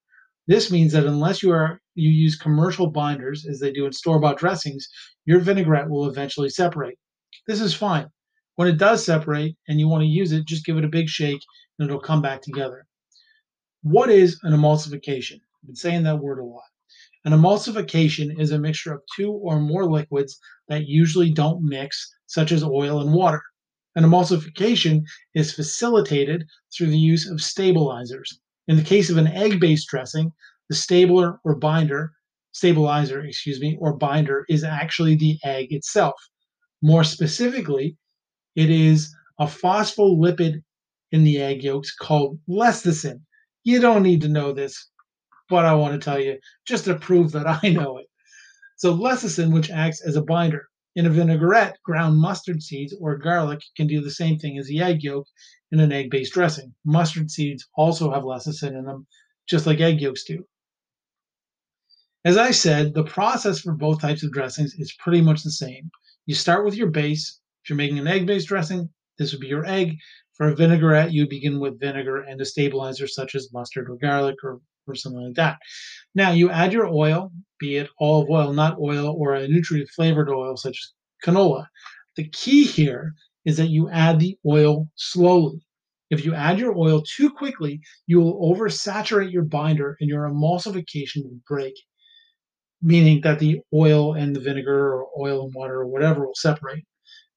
This 0.47 0.71
means 0.71 0.93
that 0.93 1.05
unless 1.05 1.43
you 1.43 1.51
are 1.51 1.81
you 1.95 2.09
use 2.09 2.37
commercial 2.37 2.87
binders 2.87 3.45
as 3.45 3.59
they 3.59 3.73
do 3.73 3.85
in 3.85 3.91
store-bought 3.91 4.37
dressings, 4.37 4.87
your 5.25 5.41
vinaigrette 5.41 5.89
will 5.89 6.09
eventually 6.09 6.49
separate. 6.49 6.97
This 7.45 7.59
is 7.59 7.73
fine. 7.73 8.07
When 8.55 8.69
it 8.69 8.77
does 8.77 9.05
separate 9.05 9.57
and 9.67 9.81
you 9.81 9.89
want 9.89 10.03
to 10.03 10.07
use 10.07 10.31
it, 10.31 10.47
just 10.47 10.65
give 10.65 10.77
it 10.77 10.85
a 10.85 10.95
big 10.97 11.09
shake 11.09 11.41
and 11.77 11.89
it'll 11.89 11.99
come 11.99 12.21
back 12.21 12.41
together. 12.41 12.85
What 13.83 14.11
is 14.11 14.39
an 14.43 14.53
emulsification? 14.53 15.41
I've 15.41 15.67
been 15.67 15.75
saying 15.75 16.03
that 16.03 16.19
word 16.19 16.37
a 16.37 16.43
lot. 16.43 16.69
An 17.25 17.33
emulsification 17.33 18.39
is 18.39 18.51
a 18.51 18.59
mixture 18.59 18.93
of 18.93 19.01
two 19.15 19.31
or 19.31 19.59
more 19.59 19.89
liquids 19.89 20.39
that 20.67 20.87
usually 20.87 21.31
don't 21.31 21.63
mix, 21.63 22.15
such 22.27 22.51
as 22.51 22.63
oil 22.63 23.01
and 23.01 23.11
water. 23.11 23.41
An 23.95 24.03
emulsification 24.03 25.01
is 25.33 25.53
facilitated 25.53 26.45
through 26.71 26.91
the 26.91 26.99
use 26.99 27.27
of 27.27 27.41
stabilizers. 27.41 28.39
In 28.67 28.77
the 28.77 28.83
case 28.83 29.09
of 29.09 29.17
an 29.17 29.27
egg-based 29.27 29.87
dressing, 29.87 30.31
the 30.69 30.75
stabler 30.75 31.39
or 31.43 31.55
binder, 31.55 32.13
stabilizer, 32.51 33.21
excuse 33.21 33.59
me, 33.59 33.77
or 33.81 33.97
binder 33.97 34.45
is 34.47 34.63
actually 34.63 35.15
the 35.15 35.39
egg 35.43 35.73
itself. 35.73 36.21
More 36.83 37.03
specifically, 37.03 37.97
it 38.55 38.69
is 38.69 39.11
a 39.39 39.45
phospholipid 39.45 40.61
in 41.11 41.23
the 41.23 41.41
egg 41.41 41.63
yolks 41.63 41.95
called 41.95 42.39
lecithin. 42.47 43.21
You 43.63 43.79
don't 43.79 44.03
need 44.03 44.21
to 44.21 44.29
know 44.29 44.53
this 44.53 44.91
but 45.51 45.65
I 45.65 45.75
want 45.75 45.93
to 45.93 46.03
tell 46.03 46.17
you 46.17 46.39
just 46.65 46.85
to 46.85 46.95
prove 46.95 47.33
that 47.33 47.45
I 47.63 47.69
know 47.69 47.97
it. 47.97 48.07
So 48.77 48.97
lecithin, 48.97 49.53
which 49.53 49.69
acts 49.69 50.01
as 50.01 50.15
a 50.15 50.23
binder. 50.23 50.69
In 50.95 51.05
a 51.05 51.09
vinaigrette, 51.09 51.77
ground 51.83 52.17
mustard 52.17 52.63
seeds 52.63 52.95
or 52.99 53.17
garlic 53.17 53.61
can 53.77 53.87
do 53.87 54.01
the 54.01 54.11
same 54.11 54.39
thing 54.39 54.57
as 54.57 54.67
the 54.67 54.81
egg 54.81 55.03
yolk 55.03 55.27
in 55.71 55.79
an 55.79 55.91
egg-based 55.91 56.33
dressing. 56.33 56.73
Mustard 56.85 57.29
seeds 57.29 57.67
also 57.75 58.11
have 58.11 58.23
lecithin 58.23 58.77
in 58.77 58.85
them, 58.85 59.05
just 59.47 59.67
like 59.67 59.79
egg 59.79 60.01
yolks 60.01 60.23
do. 60.23 60.45
As 62.25 62.37
I 62.37 62.51
said, 62.51 62.93
the 62.93 63.03
process 63.03 63.59
for 63.59 63.73
both 63.73 64.01
types 64.01 64.23
of 64.23 64.31
dressings 64.31 64.73
is 64.75 64.95
pretty 64.99 65.21
much 65.21 65.43
the 65.43 65.51
same. 65.51 65.91
You 66.25 66.35
start 66.35 66.65
with 66.65 66.75
your 66.75 66.89
base. 66.89 67.39
If 67.63 67.69
you're 67.69 67.77
making 67.77 67.99
an 67.99 68.07
egg-based 68.07 68.47
dressing, 68.47 68.89
this 69.17 69.31
would 69.31 69.41
be 69.41 69.47
your 69.47 69.65
egg. 69.65 69.97
For 70.41 70.47
a 70.47 70.55
vinaigrette, 70.55 71.13
you 71.13 71.27
begin 71.27 71.59
with 71.59 71.79
vinegar 71.79 72.23
and 72.23 72.41
a 72.41 72.45
stabilizer 72.45 73.05
such 73.05 73.35
as 73.35 73.53
mustard 73.53 73.87
or 73.91 73.97
garlic 73.97 74.37
or 74.43 74.59
or 74.87 74.95
something 74.95 75.21
like 75.21 75.35
that. 75.35 75.59
Now 76.15 76.31
you 76.31 76.49
add 76.49 76.73
your 76.73 76.87
oil, 76.87 77.31
be 77.59 77.75
it 77.75 77.91
olive 77.99 78.27
oil, 78.27 78.51
nut 78.51 78.75
oil, 78.81 79.15
or 79.19 79.35
a 79.35 79.47
nutrient 79.47 79.89
flavored 79.89 80.29
oil 80.29 80.57
such 80.57 80.71
as 80.71 80.93
canola. 81.23 81.67
The 82.15 82.27
key 82.29 82.65
here 82.65 83.13
is 83.45 83.55
that 83.57 83.69
you 83.69 83.87
add 83.91 84.19
the 84.19 84.35
oil 84.43 84.89
slowly. 84.95 85.61
If 86.09 86.25
you 86.25 86.33
add 86.33 86.57
your 86.57 86.75
oil 86.75 87.03
too 87.03 87.29
quickly, 87.29 87.79
you 88.07 88.19
will 88.19 88.41
oversaturate 88.41 89.31
your 89.31 89.43
binder 89.43 89.95
and 89.99 90.09
your 90.09 90.27
emulsification 90.27 91.23
will 91.23 91.39
break, 91.47 91.75
meaning 92.81 93.21
that 93.21 93.37
the 93.37 93.59
oil 93.75 94.15
and 94.15 94.35
the 94.35 94.39
vinegar 94.39 94.95
or 94.95 95.07
oil 95.19 95.45
and 95.45 95.53
water 95.53 95.81
or 95.81 95.87
whatever 95.87 96.25
will 96.25 96.33
separate. 96.33 96.83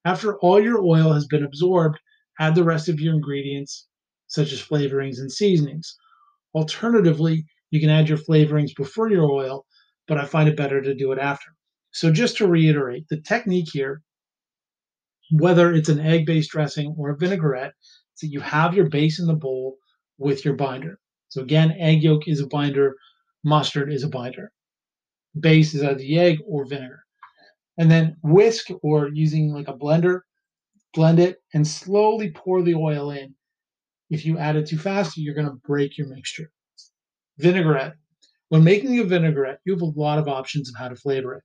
After 0.07 0.39
all 0.39 0.59
your 0.59 0.83
oil 0.83 1.13
has 1.13 1.27
been 1.27 1.45
absorbed, 1.45 1.99
add 2.41 2.55
the 2.55 2.65
rest 2.65 2.89
of 2.89 3.01
your 3.01 3.15
ingredients, 3.15 3.87
such 4.27 4.53
as 4.53 4.63
flavorings 4.63 5.19
and 5.19 5.31
seasonings. 5.31 5.97
Alternatively, 6.55 7.45
you 7.71 7.81
can 7.81 7.91
add 7.91 8.09
your 8.09 8.19
flavorings 8.19 8.75
before 8.77 9.11
your 9.11 9.31
oil, 9.31 9.67
but 10.07 10.19
I 10.19 10.25
find 10.25 10.49
it 10.49 10.57
better 10.57 10.81
to 10.81 10.95
do 10.95 11.13
it 11.13 11.19
after. 11.19 11.51
So 11.93 12.13
just 12.13 12.37
to 12.39 12.49
reiterate, 12.49 13.07
the 13.09 13.21
technique 13.21 13.69
here, 13.73 14.03
whether 15.33 15.73
it's 15.73 15.89
an 15.89 16.01
egg-based 16.01 16.51
dressing 16.51 16.95
or 16.99 17.11
a 17.11 17.17
vinaigrette, 17.17 17.73
is 17.81 18.21
that 18.21 18.29
you 18.29 18.41
have 18.41 18.75
your 18.75 18.89
base 18.89 19.21
in 19.21 19.27
the 19.27 19.35
bowl 19.35 19.77
with 20.19 20.45
your 20.45 20.55
binder. 20.55 20.99
So 21.29 21.43
again, 21.43 21.75
egg 21.79 22.03
yolk 22.03 22.29
is 22.29 22.41
a 22.41 22.47
binder, 22.47 22.95
mustard 23.43 23.93
is 23.93 24.05
a 24.05 24.09
binder. 24.09 24.53
Base 25.39 25.75
is 25.75 25.83
either 25.83 25.95
the 25.97 26.19
egg 26.19 26.39
or 26.47 26.65
vinegar. 26.65 27.05
And 27.79 27.91
then 27.91 28.17
whisk 28.23 28.69
or 28.83 29.09
using 29.13 29.53
like 29.53 29.67
a 29.69 29.77
blender, 29.77 30.21
blend 30.95 31.19
it 31.19 31.43
and 31.53 31.67
slowly 31.67 32.31
pour 32.31 32.63
the 32.63 32.75
oil 32.75 33.11
in 33.11 33.35
if 34.11 34.25
you 34.25 34.39
add 34.39 34.57
it 34.57 34.67
too 34.67 34.79
fast, 34.79 35.17
you're 35.17 35.35
going 35.35 35.49
to 35.49 35.61
break 35.67 35.97
your 35.97 36.09
mixture. 36.09 36.51
Vinaigrette. 37.39 37.95
When 38.51 38.63
making 38.63 38.99
a 38.99 39.05
vinaigrette, 39.05 39.61
you 39.65 39.73
have 39.73 39.83
a 39.83 39.87
lot 39.87 40.19
of 40.19 40.29
options 40.29 40.69
of 40.69 40.77
how 40.79 40.89
to 40.89 40.95
flavor 40.95 41.35
it. 41.35 41.43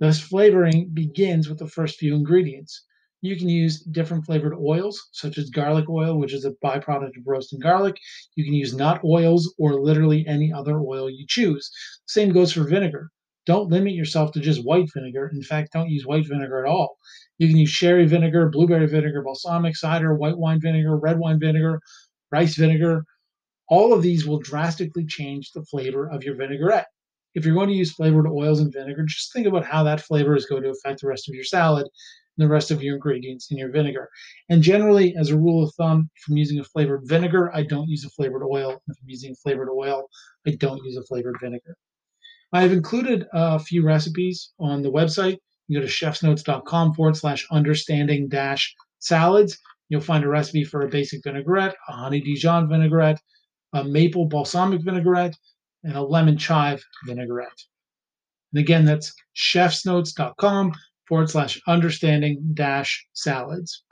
This 0.00 0.20
flavoring 0.20 0.90
begins 0.92 1.48
with 1.48 1.58
the 1.58 1.68
first 1.68 1.98
few 1.98 2.14
ingredients. 2.14 2.84
You 3.20 3.36
can 3.36 3.48
use 3.48 3.84
different 3.84 4.26
flavored 4.26 4.54
oils, 4.54 5.00
such 5.12 5.38
as 5.38 5.48
garlic 5.48 5.88
oil, 5.88 6.18
which 6.18 6.34
is 6.34 6.44
a 6.44 6.50
byproduct 6.62 7.16
of 7.16 7.24
roasting 7.24 7.60
garlic. 7.60 7.96
You 8.34 8.44
can 8.44 8.52
use 8.52 8.74
nut 8.74 9.00
oils 9.04 9.54
or 9.58 9.80
literally 9.80 10.26
any 10.26 10.52
other 10.52 10.80
oil 10.80 11.08
you 11.08 11.24
choose. 11.28 11.70
Same 12.06 12.32
goes 12.32 12.52
for 12.52 12.64
vinegar. 12.64 13.10
Don't 13.46 13.70
limit 13.70 13.94
yourself 13.94 14.32
to 14.32 14.40
just 14.40 14.64
white 14.64 14.88
vinegar. 14.94 15.30
In 15.32 15.42
fact, 15.42 15.72
don't 15.72 15.90
use 15.90 16.06
white 16.06 16.26
vinegar 16.26 16.64
at 16.64 16.70
all. 16.70 16.96
You 17.38 17.48
can 17.48 17.56
use 17.56 17.70
sherry 17.70 18.06
vinegar, 18.06 18.48
blueberry 18.50 18.86
vinegar, 18.86 19.22
balsamic 19.22 19.76
cider, 19.76 20.14
white 20.14 20.38
wine 20.38 20.60
vinegar, 20.60 20.96
red 20.96 21.18
wine 21.18 21.40
vinegar, 21.40 21.80
rice 22.30 22.56
vinegar. 22.56 23.04
All 23.68 23.92
of 23.92 24.02
these 24.02 24.26
will 24.26 24.38
drastically 24.38 25.06
change 25.06 25.52
the 25.52 25.64
flavor 25.64 26.08
of 26.10 26.22
your 26.22 26.36
vinaigrette 26.36 26.86
if 27.34 27.44
you're 27.44 27.54
going 27.54 27.68
to 27.68 27.74
use 27.74 27.92
flavored 27.92 28.26
oils 28.26 28.60
and 28.60 28.72
vinegar, 28.72 29.04
just 29.04 29.32
think 29.32 29.46
about 29.46 29.64
how 29.64 29.82
that 29.84 30.00
flavor 30.00 30.36
is 30.36 30.46
going 30.46 30.62
to 30.62 30.70
affect 30.70 31.00
the 31.00 31.08
rest 31.08 31.28
of 31.28 31.34
your 31.34 31.44
salad 31.44 31.82
and 31.84 32.44
the 32.44 32.48
rest 32.48 32.70
of 32.70 32.82
your 32.82 32.94
ingredients 32.94 33.50
in 33.50 33.58
your 33.58 33.70
vinegar. 33.70 34.08
And 34.48 34.62
generally, 34.62 35.14
as 35.16 35.30
a 35.30 35.38
rule 35.38 35.64
of 35.64 35.72
thumb, 35.74 36.10
if 36.16 36.24
I'm 36.28 36.36
using 36.36 36.58
a 36.60 36.64
flavored 36.64 37.02
vinegar, 37.04 37.54
I 37.54 37.62
don't 37.62 37.88
use 37.88 38.04
a 38.04 38.10
flavored 38.10 38.42
oil. 38.42 38.82
If 38.88 38.96
I'm 39.02 39.08
using 39.08 39.34
flavored 39.36 39.68
oil, 39.70 40.08
I 40.46 40.52
don't 40.52 40.84
use 40.84 40.96
a 40.96 41.02
flavored 41.04 41.36
vinegar. 41.40 41.76
I've 42.52 42.72
included 42.72 43.26
a 43.32 43.58
few 43.58 43.82
recipes 43.82 44.52
on 44.58 44.82
the 44.82 44.90
website. 44.90 45.38
You 45.68 45.80
go 45.80 45.86
to 45.86 45.90
chefsnotes.com 45.90 46.94
forward 46.94 47.16
slash 47.16 47.46
understanding 47.50 48.28
dash 48.28 48.74
salads. 48.98 49.58
You'll 49.88 50.02
find 50.02 50.24
a 50.24 50.28
recipe 50.28 50.64
for 50.64 50.82
a 50.82 50.88
basic 50.88 51.22
vinaigrette, 51.24 51.74
a 51.88 51.92
honey 51.92 52.20
Dijon 52.20 52.68
vinaigrette, 52.68 53.20
a 53.72 53.84
maple 53.84 54.26
balsamic 54.26 54.82
vinaigrette, 54.82 55.36
and 55.82 55.96
a 55.96 56.02
lemon 56.02 56.36
chive 56.36 56.84
vinaigrette. 57.06 57.62
And 58.52 58.60
again, 58.60 58.84
that's 58.84 59.14
chefsnotes.com 59.34 60.72
forward 61.08 61.30
slash 61.30 61.60
understanding 61.66 62.50
dash 62.52 63.06
salads. 63.14 63.82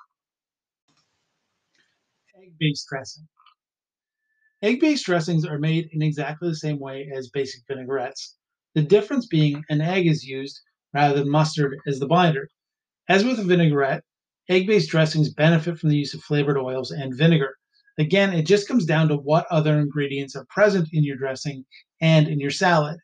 Egg 2.43 2.53
based 2.59 2.87
dressing. 2.89 3.27
Egg 4.63 4.81
based 4.81 5.07
dressings 5.07 5.47
are 5.47 5.59
made 5.59 5.89
in 5.93 6.03
exactly 6.03 6.49
the 6.49 6.55
same 6.55 6.79
way 6.79 7.11
as 7.15 7.31
basic 7.31 7.63
vinaigrettes. 7.67 8.37
The 8.75 8.83
difference 8.83 9.27
being 9.27 9.65
an 9.69 9.81
egg 9.81 10.07
is 10.07 10.25
used 10.25 10.61
rather 10.95 11.19
than 11.19 11.29
mustard 11.29 11.77
as 11.89 11.99
the 11.99 12.07
binder. 12.07 12.49
As 13.09 13.25
with 13.25 13.41
a 13.41 13.43
vinaigrette, 13.43 14.05
egg 14.49 14.69
based 14.69 14.91
dressings 14.91 15.35
benefit 15.35 15.79
from 15.79 15.91
the 15.91 15.99
use 15.99 16.15
of 16.15 16.23
flavored 16.23 16.57
oils 16.57 16.93
and 16.93 17.17
vinegar. 17.17 17.57
Again, 17.99 18.33
it 18.33 18.47
just 18.47 18.69
comes 18.69 18.87
down 18.87 19.09
to 19.09 19.17
what 19.17 19.47
other 19.51 19.77
ingredients 19.77 20.37
are 20.37 20.47
present 20.47 20.89
in 20.93 21.03
your 21.03 21.17
dressing 21.17 21.65
and 22.01 22.29
in 22.29 22.39
your 22.39 22.53
salad. 22.53 22.99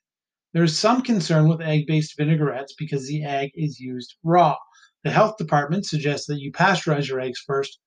There 0.52 0.62
is 0.62 0.78
some 0.78 1.02
concern 1.02 1.48
with 1.48 1.60
egg 1.60 1.88
based 1.88 2.16
vinaigrettes 2.16 2.74
because 2.78 3.08
the 3.08 3.24
egg 3.24 3.50
is 3.54 3.80
used 3.80 4.14
raw. 4.22 4.56
The 5.02 5.10
health 5.10 5.36
department 5.36 5.84
suggests 5.84 6.28
that 6.28 6.40
you 6.40 6.52
pasteurize 6.52 7.08
your 7.08 7.20
eggs 7.20 7.42
first, 7.44 7.80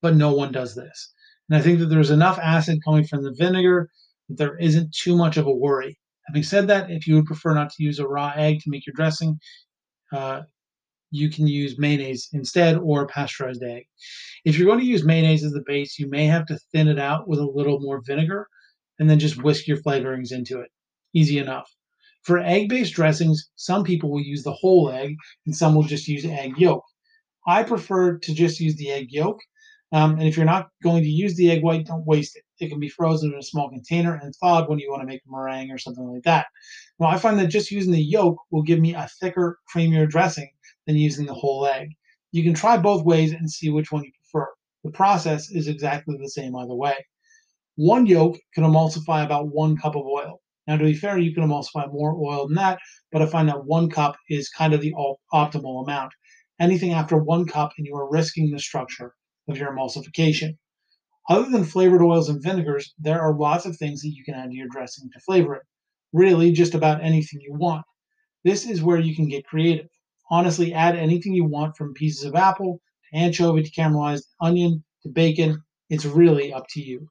but 0.00 0.14
no 0.14 0.32
one 0.32 0.52
does 0.52 0.76
this. 0.76 1.12
And 1.48 1.58
I 1.58 1.60
think 1.60 1.80
that 1.80 1.86
there's 1.86 2.10
enough 2.10 2.38
acid 2.38 2.78
coming 2.84 3.04
from 3.04 3.24
the 3.24 3.34
vinegar 3.36 3.90
that 4.28 4.38
there 4.38 4.56
isn't 4.56 4.94
too 4.94 5.16
much 5.16 5.36
of 5.36 5.46
a 5.46 5.52
worry. 5.52 5.98
Having 6.26 6.42
said 6.42 6.66
that, 6.68 6.90
if 6.90 7.06
you 7.06 7.16
would 7.16 7.26
prefer 7.26 7.54
not 7.54 7.70
to 7.70 7.82
use 7.82 7.98
a 7.98 8.06
raw 8.06 8.32
egg 8.34 8.60
to 8.60 8.70
make 8.70 8.86
your 8.86 8.94
dressing, 8.94 9.38
uh, 10.12 10.42
you 11.10 11.30
can 11.30 11.46
use 11.46 11.78
mayonnaise 11.78 12.28
instead 12.32 12.76
or 12.76 13.02
a 13.02 13.06
pasteurized 13.06 13.62
egg. 13.62 13.84
If 14.44 14.58
you're 14.58 14.66
going 14.66 14.80
to 14.80 14.86
use 14.86 15.04
mayonnaise 15.04 15.44
as 15.44 15.52
the 15.52 15.62
base, 15.66 15.98
you 15.98 16.08
may 16.08 16.26
have 16.26 16.46
to 16.46 16.58
thin 16.72 16.88
it 16.88 16.98
out 16.98 17.28
with 17.28 17.38
a 17.38 17.44
little 17.46 17.78
more 17.80 18.02
vinegar 18.04 18.48
and 18.98 19.08
then 19.08 19.18
just 19.18 19.42
whisk 19.42 19.66
your 19.66 19.82
flavorings 19.82 20.32
into 20.32 20.60
it. 20.60 20.70
Easy 21.14 21.38
enough. 21.38 21.70
For 22.22 22.38
egg 22.38 22.68
based 22.68 22.94
dressings, 22.94 23.50
some 23.56 23.84
people 23.84 24.10
will 24.10 24.22
use 24.22 24.42
the 24.42 24.52
whole 24.52 24.90
egg 24.90 25.14
and 25.46 25.54
some 25.54 25.74
will 25.74 25.82
just 25.82 26.08
use 26.08 26.24
egg 26.24 26.54
yolk. 26.56 26.84
I 27.46 27.62
prefer 27.62 28.18
to 28.18 28.34
just 28.34 28.60
use 28.60 28.76
the 28.76 28.90
egg 28.90 29.08
yolk. 29.10 29.38
Um, 29.92 30.12
and 30.12 30.22
if 30.22 30.36
you're 30.36 30.46
not 30.46 30.68
going 30.82 31.02
to 31.02 31.08
use 31.08 31.36
the 31.36 31.50
egg 31.50 31.62
white, 31.62 31.86
don't 31.86 32.06
waste 32.06 32.36
it. 32.36 32.43
It 32.60 32.68
can 32.68 32.78
be 32.78 32.88
frozen 32.88 33.32
in 33.32 33.38
a 33.38 33.42
small 33.42 33.68
container 33.68 34.14
and 34.14 34.34
thawed 34.36 34.68
when 34.68 34.78
you 34.78 34.90
want 34.90 35.02
to 35.02 35.06
make 35.06 35.22
a 35.26 35.30
meringue 35.30 35.70
or 35.70 35.78
something 35.78 36.06
like 36.06 36.22
that. 36.22 36.46
Now, 37.00 37.06
I 37.06 37.18
find 37.18 37.38
that 37.38 37.48
just 37.48 37.70
using 37.70 37.92
the 37.92 38.02
yolk 38.02 38.36
will 38.50 38.62
give 38.62 38.80
me 38.80 38.94
a 38.94 39.08
thicker, 39.20 39.58
creamier 39.74 40.08
dressing 40.08 40.50
than 40.86 40.96
using 40.96 41.26
the 41.26 41.34
whole 41.34 41.66
egg. 41.66 41.90
You 42.32 42.42
can 42.44 42.54
try 42.54 42.76
both 42.76 43.04
ways 43.04 43.32
and 43.32 43.50
see 43.50 43.70
which 43.70 43.90
one 43.90 44.04
you 44.04 44.12
prefer. 44.12 44.48
The 44.84 44.90
process 44.90 45.50
is 45.50 45.66
exactly 45.66 46.16
the 46.18 46.28
same 46.28 46.54
either 46.56 46.74
way. 46.74 46.94
One 47.76 48.06
yolk 48.06 48.38
can 48.54 48.64
emulsify 48.64 49.24
about 49.24 49.52
one 49.52 49.76
cup 49.76 49.96
of 49.96 50.06
oil. 50.06 50.40
Now, 50.66 50.76
to 50.76 50.84
be 50.84 50.94
fair, 50.94 51.18
you 51.18 51.34
can 51.34 51.42
emulsify 51.42 51.92
more 51.92 52.14
oil 52.16 52.46
than 52.46 52.56
that, 52.56 52.78
but 53.10 53.20
I 53.20 53.26
find 53.26 53.48
that 53.48 53.66
one 53.66 53.90
cup 53.90 54.16
is 54.30 54.48
kind 54.48 54.72
of 54.72 54.80
the 54.80 54.94
optimal 55.32 55.82
amount. 55.82 56.12
Anything 56.60 56.92
after 56.92 57.18
one 57.18 57.46
cup, 57.46 57.72
and 57.76 57.86
you 57.86 57.96
are 57.96 58.08
risking 58.08 58.50
the 58.50 58.58
structure 58.60 59.14
of 59.48 59.58
your 59.58 59.72
emulsification. 59.72 60.56
Other 61.28 61.50
than 61.50 61.64
flavored 61.64 62.02
oils 62.02 62.28
and 62.28 62.42
vinegars, 62.42 62.92
there 62.98 63.20
are 63.20 63.34
lots 63.34 63.64
of 63.64 63.76
things 63.76 64.02
that 64.02 64.10
you 64.10 64.22
can 64.24 64.34
add 64.34 64.50
to 64.50 64.56
your 64.56 64.68
dressing 64.68 65.08
to 65.10 65.20
flavor 65.20 65.54
it. 65.54 65.62
Really, 66.12 66.52
just 66.52 66.74
about 66.74 67.02
anything 67.02 67.40
you 67.40 67.54
want. 67.54 67.84
This 68.44 68.66
is 68.66 68.82
where 68.82 68.98
you 68.98 69.16
can 69.16 69.28
get 69.28 69.46
creative. 69.46 69.88
Honestly, 70.30 70.74
add 70.74 70.96
anything 70.96 71.32
you 71.32 71.44
want 71.44 71.76
from 71.76 71.94
pieces 71.94 72.24
of 72.24 72.34
apple 72.34 72.80
to 73.10 73.18
anchovy 73.18 73.62
to 73.62 73.70
caramelized 73.70 74.24
onion 74.40 74.84
to 75.02 75.08
bacon. 75.08 75.62
It's 75.88 76.04
really 76.04 76.52
up 76.52 76.66
to 76.70 76.82
you. 76.82 77.08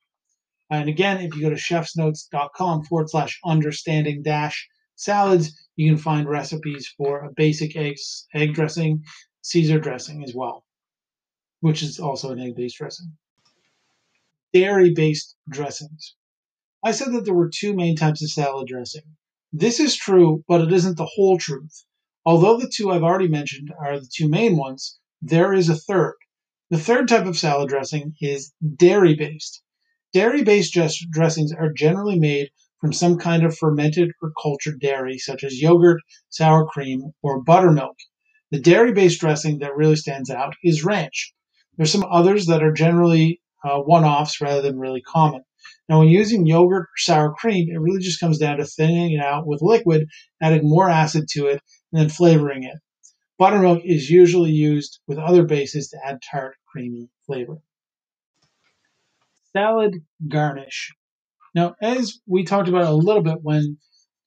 And 0.70 0.89
again, 0.89 1.22
if 1.22 1.36
you 1.36 1.41
go 1.41 1.50
to 1.50 1.55
chefsnotes.com 1.55 2.86
forward 2.86 3.10
slash 3.10 3.39
understanding 3.43 4.22
dash 4.22 4.67
salads, 4.96 5.53
you 5.75 5.89
can 5.89 5.98
find 5.98 6.29
recipes 6.29 6.88
for 6.98 7.25
a 7.25 7.32
basic 7.36 7.75
eggs, 7.75 8.27
egg 8.36 8.53
dressing, 8.53 9.03
Caesar 9.41 9.79
dressing 9.79 10.24
as 10.24 10.36
well, 10.36 10.65
which 11.62 11.82
is 11.82 12.00
also 12.00 12.32
an 12.32 12.39
egg 12.39 12.55
based 12.55 12.77
dressing. 12.77 13.12
Dairy 14.53 14.91
based 14.91 15.36
dressings. 15.50 16.15
I 16.83 16.91
said 16.91 17.12
that 17.13 17.25
there 17.25 17.33
were 17.33 17.50
two 17.50 17.74
main 17.74 17.95
types 17.95 18.22
of 18.22 18.29
salad 18.29 18.67
dressing. 18.67 19.03
This 19.51 19.79
is 19.79 19.95
true, 19.95 20.43
but 20.48 20.62
it 20.62 20.72
isn't 20.72 20.98
the 20.98 21.10
whole 21.15 21.38
truth. 21.38 21.86
Although 22.25 22.57
the 22.57 22.69
two 22.69 22.91
I've 22.91 23.03
already 23.03 23.27
mentioned 23.27 23.72
are 23.79 24.00
the 24.00 24.10
two 24.12 24.29
main 24.29 24.57
ones, 24.57 25.00
there 25.22 25.53
is 25.53 25.69
a 25.69 25.75
third. 25.75 26.15
The 26.69 26.79
third 26.79 27.07
type 27.07 27.25
of 27.25 27.38
salad 27.38 27.69
dressing 27.69 28.15
is 28.19 28.53
dairy 28.75 29.15
based. 29.15 29.62
Dairy 30.12 30.43
based 30.43 30.77
dressings 31.12 31.51
are 31.51 31.72
generally 31.72 32.17
made 32.17 32.50
from 32.79 32.93
some 32.93 33.17
kind 33.17 33.43
of 33.43 33.57
fermented 33.57 34.12
or 34.22 34.31
cultured 34.41 34.79
dairy, 34.79 35.17
such 35.17 35.43
as 35.43 35.62
yogurt, 35.62 36.01
sour 36.29 36.65
cream, 36.65 37.12
or 37.22 37.41
buttermilk. 37.41 37.98
The 38.51 38.60
dairy 38.60 38.91
based 38.91 39.19
dressing 39.19 39.60
that 39.60 39.75
really 39.75 39.95
stands 39.95 40.29
out 40.29 40.55
is 40.63 40.83
ranch. 40.83 41.33
There's 41.77 41.91
some 41.91 42.05
others 42.12 42.45
that 42.48 42.63
are 42.63 42.74
generally 42.74 43.41
uh, 43.63 43.79
one 43.79 44.03
offs 44.03 44.41
rather 44.41 44.62
than 44.62 44.79
really 44.79 45.01
common. 45.01 45.41
Now, 45.89 46.00
when 46.00 46.10
using 46.10 46.46
yogurt 46.46 46.84
or 46.84 46.98
sour 46.98 47.34
cream, 47.34 47.70
it 47.70 47.79
really 47.79 48.01
just 48.01 48.20
comes 48.20 48.38
down 48.38 48.58
to 48.58 48.65
thinning 48.65 49.13
it 49.13 49.24
out 49.24 49.46
with 49.48 49.62
liquid, 49.62 50.08
adding 50.41 50.67
more 50.67 50.89
acid 50.89 51.27
to 51.32 51.48
it, 51.48 51.62
and 51.91 52.01
then 52.01 52.10
flavoring 52.10 52.63
it. 52.63 52.77
Buttermilk 53.38 53.82
is 53.84 54.10
usually 54.10 54.51
used 54.51 55.00
with 55.08 55.17
other 55.17 55.43
bases 55.43 55.89
to 55.89 55.98
add 56.05 56.20
tart, 56.29 56.55
creamy 56.67 57.10
flavor. 57.25 57.58
Salad 59.51 60.03
garnish. 60.27 60.93
Now, 61.53 61.75
as 61.82 62.20
we 62.25 62.43
talked 62.43 62.70
about 62.70 62.86
a 62.86 62.96
little 62.96 63.22
bit 63.22 63.39
when 63.41 63.77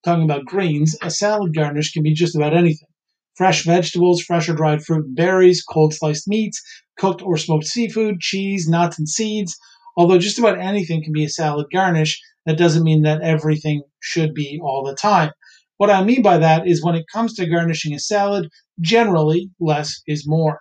talking 0.05 0.25
about 0.25 0.45
greens, 0.45 0.97
a 1.03 1.11
salad 1.11 1.55
garnish 1.55 1.93
can 1.93 2.03
be 2.03 2.15
just 2.15 2.37
about 2.37 2.55
anything. 2.55 2.89
Fresh 3.37 3.65
vegetables, 3.65 4.23
fresh 4.23 4.49
or 4.49 4.55
dried 4.55 4.83
fruit 4.83 5.05
and 5.05 5.17
berries, 5.17 5.63
cold 5.63 5.93
sliced 5.93 6.27
meats, 6.27 6.63
cooked 6.97 7.23
or 7.23 7.37
smoked 7.37 7.67
seafood, 7.67 8.21
cheese, 8.21 8.67
nuts, 8.67 8.99
and 8.99 9.09
seeds. 9.09 9.57
Although 9.97 10.19
just 10.19 10.39
about 10.39 10.59
anything 10.59 11.03
can 11.03 11.13
be 11.13 11.25
a 11.25 11.29
salad 11.29 11.67
garnish, 11.73 12.21
that 12.47 12.57
doesn't 12.57 12.85
mean 12.85 13.03
that 13.03 13.23
everything 13.23 13.83
should 14.01 14.33
be 14.33 14.59
all 14.63 14.85
the 14.85 14.95
time. 14.95 15.33
What 15.77 15.91
I 15.91 16.03
mean 16.03 16.23
by 16.23 16.39
that 16.39 16.67
is 16.67 16.83
when 16.83 16.95
it 16.95 17.05
comes 17.13 17.35
to 17.35 17.47
garnishing 17.47 17.93
a 17.93 17.99
salad, 17.99 18.49
generally 18.81 19.51
less 19.61 20.01
is 20.07 20.27
more. 20.27 20.61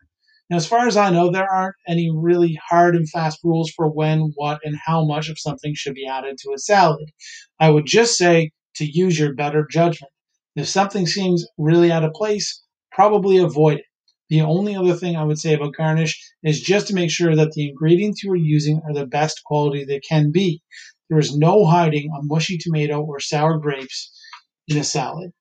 Now, 0.50 0.58
as 0.58 0.67
far 0.67 0.88
as 0.88 0.98
I 0.98 1.10
know, 1.10 1.32
there 1.32 1.50
aren't 1.50 1.75
any 1.88 2.12
really 2.13 2.60
hard 2.70 2.96
and 2.96 3.10
fast 3.10 3.39
rules 3.44 3.72
for 3.72 3.89
when, 3.89 4.34
what, 4.36 4.60
and 4.63 4.77
how 4.86 5.05
much 5.05 5.29
of 5.29 5.39
something 5.39 5.74
should 5.74 5.96
be 5.96 6.05
added 6.05 6.38
to 6.39 6.51
a 6.53 6.60
salad. 6.60 7.10
I 7.60 7.70
would 7.70 7.86
just 7.86 8.17
say 8.17 8.51
to 8.75 8.86
use 8.86 9.17
your 9.17 9.34
better 9.34 9.65
judgment. 9.72 10.12
If 10.55 10.67
something 10.67 11.08
seems 11.08 11.46
really 11.58 11.91
out 11.91 12.03
of 12.03 12.13
place, 12.13 12.62
probably 12.96 13.38
avoid 13.38 13.80
it. 13.80 13.86
The 14.30 14.42
only 14.42 14.75
other 14.75 14.96
thing 14.96 15.16
I 15.16 15.24
would 15.25 15.38
say 15.38 15.54
about 15.54 15.75
garnish 15.75 16.18
is 16.42 16.62
just 16.62 16.88
to 16.88 16.96
make 16.96 17.12
sure 17.12 17.36
that 17.36 17.52
the 17.52 17.68
ingredients 17.70 18.24
you 18.24 18.32
are 18.32 18.38
using 18.38 18.82
are 18.88 18.94
the 18.94 19.06
best 19.06 19.42
quality 19.46 19.84
they 19.84 20.00
can 20.00 20.32
be. 20.32 20.62
There 21.10 21.20
is 21.20 21.38
no 21.38 21.66
hiding 21.66 22.10
a 22.18 22.24
mushy 22.24 22.58
tomato 22.58 23.02
or 23.02 23.20
sour 23.20 23.60
grapes 23.60 24.12
in 24.68 24.78
a 24.78 24.84
salad. 24.84 25.32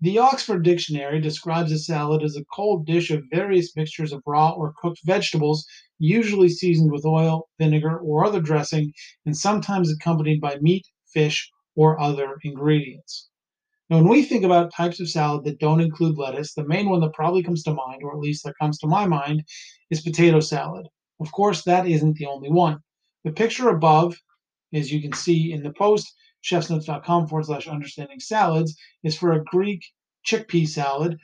The 0.00 0.18
Oxford 0.18 0.64
Dictionary 0.64 1.20
describes 1.20 1.70
a 1.70 1.78
salad 1.78 2.22
as 2.22 2.34
a 2.34 2.44
cold 2.56 2.86
dish 2.86 3.10
of 3.10 3.22
various 3.30 3.76
mixtures 3.76 4.12
of 4.12 4.22
raw 4.26 4.50
or 4.50 4.72
cooked 4.80 5.00
vegetables, 5.04 5.66
usually 5.98 6.48
seasoned 6.48 6.90
with 6.90 7.04
oil, 7.04 7.48
vinegar, 7.58 7.98
or 7.98 8.24
other 8.24 8.40
dressing, 8.40 8.92
and 9.26 9.36
sometimes 9.36 9.92
accompanied 9.92 10.40
by 10.40 10.56
meat, 10.60 10.86
fish, 11.12 11.50
or 11.76 12.00
other 12.00 12.38
ingredients. 12.42 13.29
Now, 13.90 13.96
when 13.96 14.08
we 14.08 14.22
think 14.22 14.44
about 14.44 14.72
types 14.72 15.00
of 15.00 15.10
salad 15.10 15.42
that 15.44 15.58
don't 15.58 15.80
include 15.80 16.16
lettuce, 16.16 16.54
the 16.54 16.64
main 16.64 16.88
one 16.88 17.00
that 17.00 17.12
probably 17.12 17.42
comes 17.42 17.64
to 17.64 17.74
mind, 17.74 18.04
or 18.04 18.12
at 18.12 18.20
least 18.20 18.44
that 18.44 18.54
comes 18.60 18.78
to 18.78 18.86
my 18.86 19.04
mind, 19.04 19.42
is 19.90 20.00
potato 20.00 20.38
salad. 20.38 20.86
Of 21.18 21.32
course, 21.32 21.64
that 21.64 21.88
isn't 21.88 22.16
the 22.16 22.26
only 22.26 22.50
one. 22.50 22.78
The 23.24 23.32
picture 23.32 23.68
above, 23.68 24.16
as 24.72 24.92
you 24.92 25.02
can 25.02 25.12
see 25.12 25.52
in 25.52 25.64
the 25.64 25.72
post, 25.72 26.06
chefsnotes.com 26.44 27.26
forward 27.26 27.46
slash 27.46 27.66
understanding 27.66 28.20
salads, 28.20 28.76
is 29.02 29.18
for 29.18 29.32
a 29.32 29.42
Greek 29.42 29.82
chickpea 30.24 30.68
salad, 30.68 31.18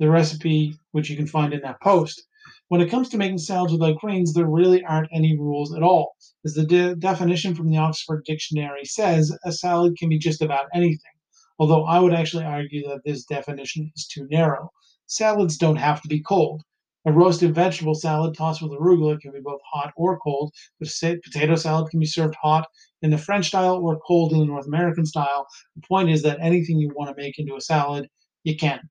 the 0.00 0.10
recipe 0.10 0.74
which 0.90 1.08
you 1.08 1.16
can 1.16 1.28
find 1.28 1.54
in 1.54 1.60
that 1.60 1.80
post. 1.80 2.20
When 2.66 2.80
it 2.80 2.90
comes 2.90 3.08
to 3.10 3.16
making 3.16 3.38
salads 3.38 3.72
without 3.72 3.98
grains, 3.98 4.34
there 4.34 4.50
really 4.50 4.82
aren't 4.82 5.08
any 5.14 5.38
rules 5.38 5.72
at 5.72 5.84
all. 5.84 6.16
As 6.44 6.54
the 6.54 6.66
de- 6.66 6.96
definition 6.96 7.54
from 7.54 7.70
the 7.70 7.78
Oxford 7.78 8.24
Dictionary 8.24 8.84
says, 8.84 9.32
a 9.44 9.52
salad 9.52 9.96
can 9.96 10.08
be 10.08 10.18
just 10.18 10.42
about 10.42 10.66
anything. 10.74 11.12
Although 11.58 11.84
I 11.84 11.98
would 11.98 12.14
actually 12.14 12.44
argue 12.44 12.86
that 12.88 13.02
this 13.04 13.24
definition 13.24 13.90
is 13.96 14.06
too 14.06 14.26
narrow. 14.30 14.70
Salads 15.06 15.56
don't 15.56 15.76
have 15.76 16.00
to 16.02 16.08
be 16.08 16.20
cold. 16.20 16.62
A 17.04 17.12
roasted 17.12 17.54
vegetable 17.54 17.94
salad 17.94 18.36
tossed 18.36 18.60
with 18.60 18.72
arugula 18.72 19.18
can 19.20 19.32
be 19.32 19.40
both 19.40 19.60
hot 19.72 19.92
or 19.96 20.18
cold, 20.18 20.52
potato 20.78 21.56
salad 21.56 21.90
can 21.90 22.00
be 22.00 22.06
served 22.06 22.34
hot 22.42 22.66
in 23.02 23.10
the 23.10 23.16
French 23.16 23.46
style 23.46 23.76
or 23.76 24.00
cold 24.00 24.32
in 24.32 24.40
the 24.40 24.44
North 24.44 24.66
American 24.66 25.06
style. 25.06 25.46
The 25.76 25.86
point 25.86 26.10
is 26.10 26.22
that 26.22 26.38
anything 26.40 26.78
you 26.78 26.90
want 26.94 27.08
to 27.08 27.20
make 27.20 27.38
into 27.38 27.56
a 27.56 27.60
salad, 27.60 28.08
you 28.44 28.56
can. 28.56 28.90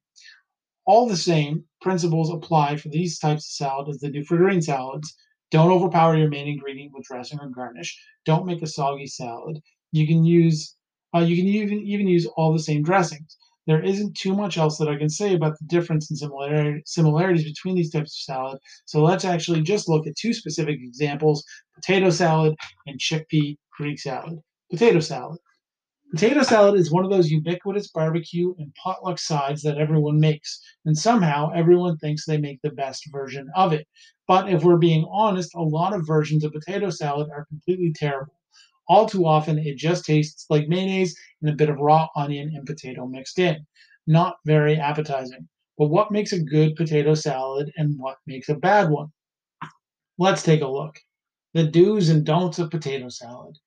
All 0.86 1.08
the 1.08 1.18
same, 1.18 1.66
principles 1.82 2.32
apply 2.32 2.78
for 2.78 2.90
these 2.90 3.20
types 3.20 3.46
of 3.46 3.52
salad 3.52 3.90
as 3.90 4.00
they 4.00 4.10
do 4.10 4.24
for 4.24 4.38
green 4.38 4.62
salads. 4.62 5.16
Don't 5.52 5.72
overpower 5.72 6.18
your 6.18 6.30
main 6.30 6.48
ingredient 6.48 6.94
with 6.94 7.06
dressing 7.06 7.40
or 7.40 7.50
garnish. 7.50 8.02
Don't 8.26 8.46
make 8.46 8.62
a 8.62 8.68
soggy 8.68 9.08
salad. 9.08 9.62
You 9.92 10.08
can 10.08 10.24
use 10.24 10.76
uh, 11.16 11.20
you 11.20 11.36
can 11.36 11.46
even 11.48 11.80
even 11.80 12.08
use 12.08 12.26
all 12.36 12.54
the 12.54 12.60
same 12.60 12.84
dressings 12.84 13.38
there 13.68 13.84
isn't 13.84 14.16
too 14.16 14.34
much 14.34 14.58
else 14.58 14.78
that 14.78 14.88
I 14.88 14.96
can 14.96 15.10
say 15.10 15.36
about 15.36 15.60
the 15.60 15.66
difference 15.66 16.10
and 16.10 16.18
similarity, 16.18 16.82
similarities 16.86 17.44
between 17.44 17.76
these 17.76 17.92
types 17.92 18.14
of 18.14 18.34
salad. 18.34 18.60
So 18.86 19.04
let's 19.04 19.26
actually 19.26 19.62
just 19.62 19.90
look 19.90 20.08
at 20.08 20.16
two 20.16 20.34
specific 20.34 20.78
examples 20.82 21.44
potato 21.76 22.10
salad 22.10 22.56
and 22.88 22.98
chickpea 22.98 23.58
Greek 23.78 24.00
salad. 24.00 24.40
Potato 24.72 25.02
salad. 25.02 25.38
Potato 26.12 26.44
salad 26.44 26.80
is 26.80 26.92
one 26.92 27.04
of 27.04 27.12
those 27.12 27.30
ubiquitous 27.30 27.90
barbecue 27.90 28.56
and 28.58 28.74
potluck 28.82 29.20
sides 29.20 29.62
that 29.64 29.78
everyone 29.78 30.18
makes, 30.18 30.62
and 30.86 30.98
somehow 30.98 31.52
everyone 31.54 31.98
thinks 31.98 32.26
they 32.26 32.38
make 32.38 32.62
the 32.64 32.72
best 32.72 33.04
version 33.12 33.50
of 33.54 33.74
it. 33.74 33.86
But 34.30 34.50
if 34.50 34.64
we're 34.64 34.78
being 34.78 35.06
honest, 35.12 35.54
a 35.54 35.62
lot 35.62 35.94
of 35.94 36.08
versions 36.08 36.46
of 36.46 36.54
potato 36.54 36.90
salad 36.90 37.28
are 37.36 37.46
completely 37.46 37.92
terrible. 37.94 38.37
All 38.88 39.08
too 39.08 39.26
often, 39.26 39.58
it 39.60 39.78
just 39.78 40.06
tastes 40.06 40.46
like 40.50 40.68
mayonnaise 40.68 41.18
and 41.42 41.50
a 41.50 41.56
bit 41.56 41.70
of 41.70 41.78
raw 41.78 42.08
onion 42.16 42.52
and 42.56 42.66
potato 42.66 43.06
mixed 43.06 43.40
in. 43.40 43.66
Not 44.08 44.38
very 44.46 44.78
appetizing. 44.78 45.48
But 45.78 45.88
what 45.88 46.12
makes 46.12 46.34
a 46.34 46.44
good 46.44 46.76
potato 46.76 47.14
salad 47.14 47.72
and 47.78 48.00
what 48.00 48.18
makes 48.26 48.50
a 48.50 48.56
bad 48.56 48.90
one? 48.90 49.12
Let's 50.18 50.42
take 50.42 50.62
a 50.62 50.68
look. 50.68 50.98
The 51.54 51.66
do's 51.66 52.10
and 52.10 52.26
don'ts 52.26 52.60
of 52.60 52.72
potato 52.72 53.10
salad. 53.10 53.58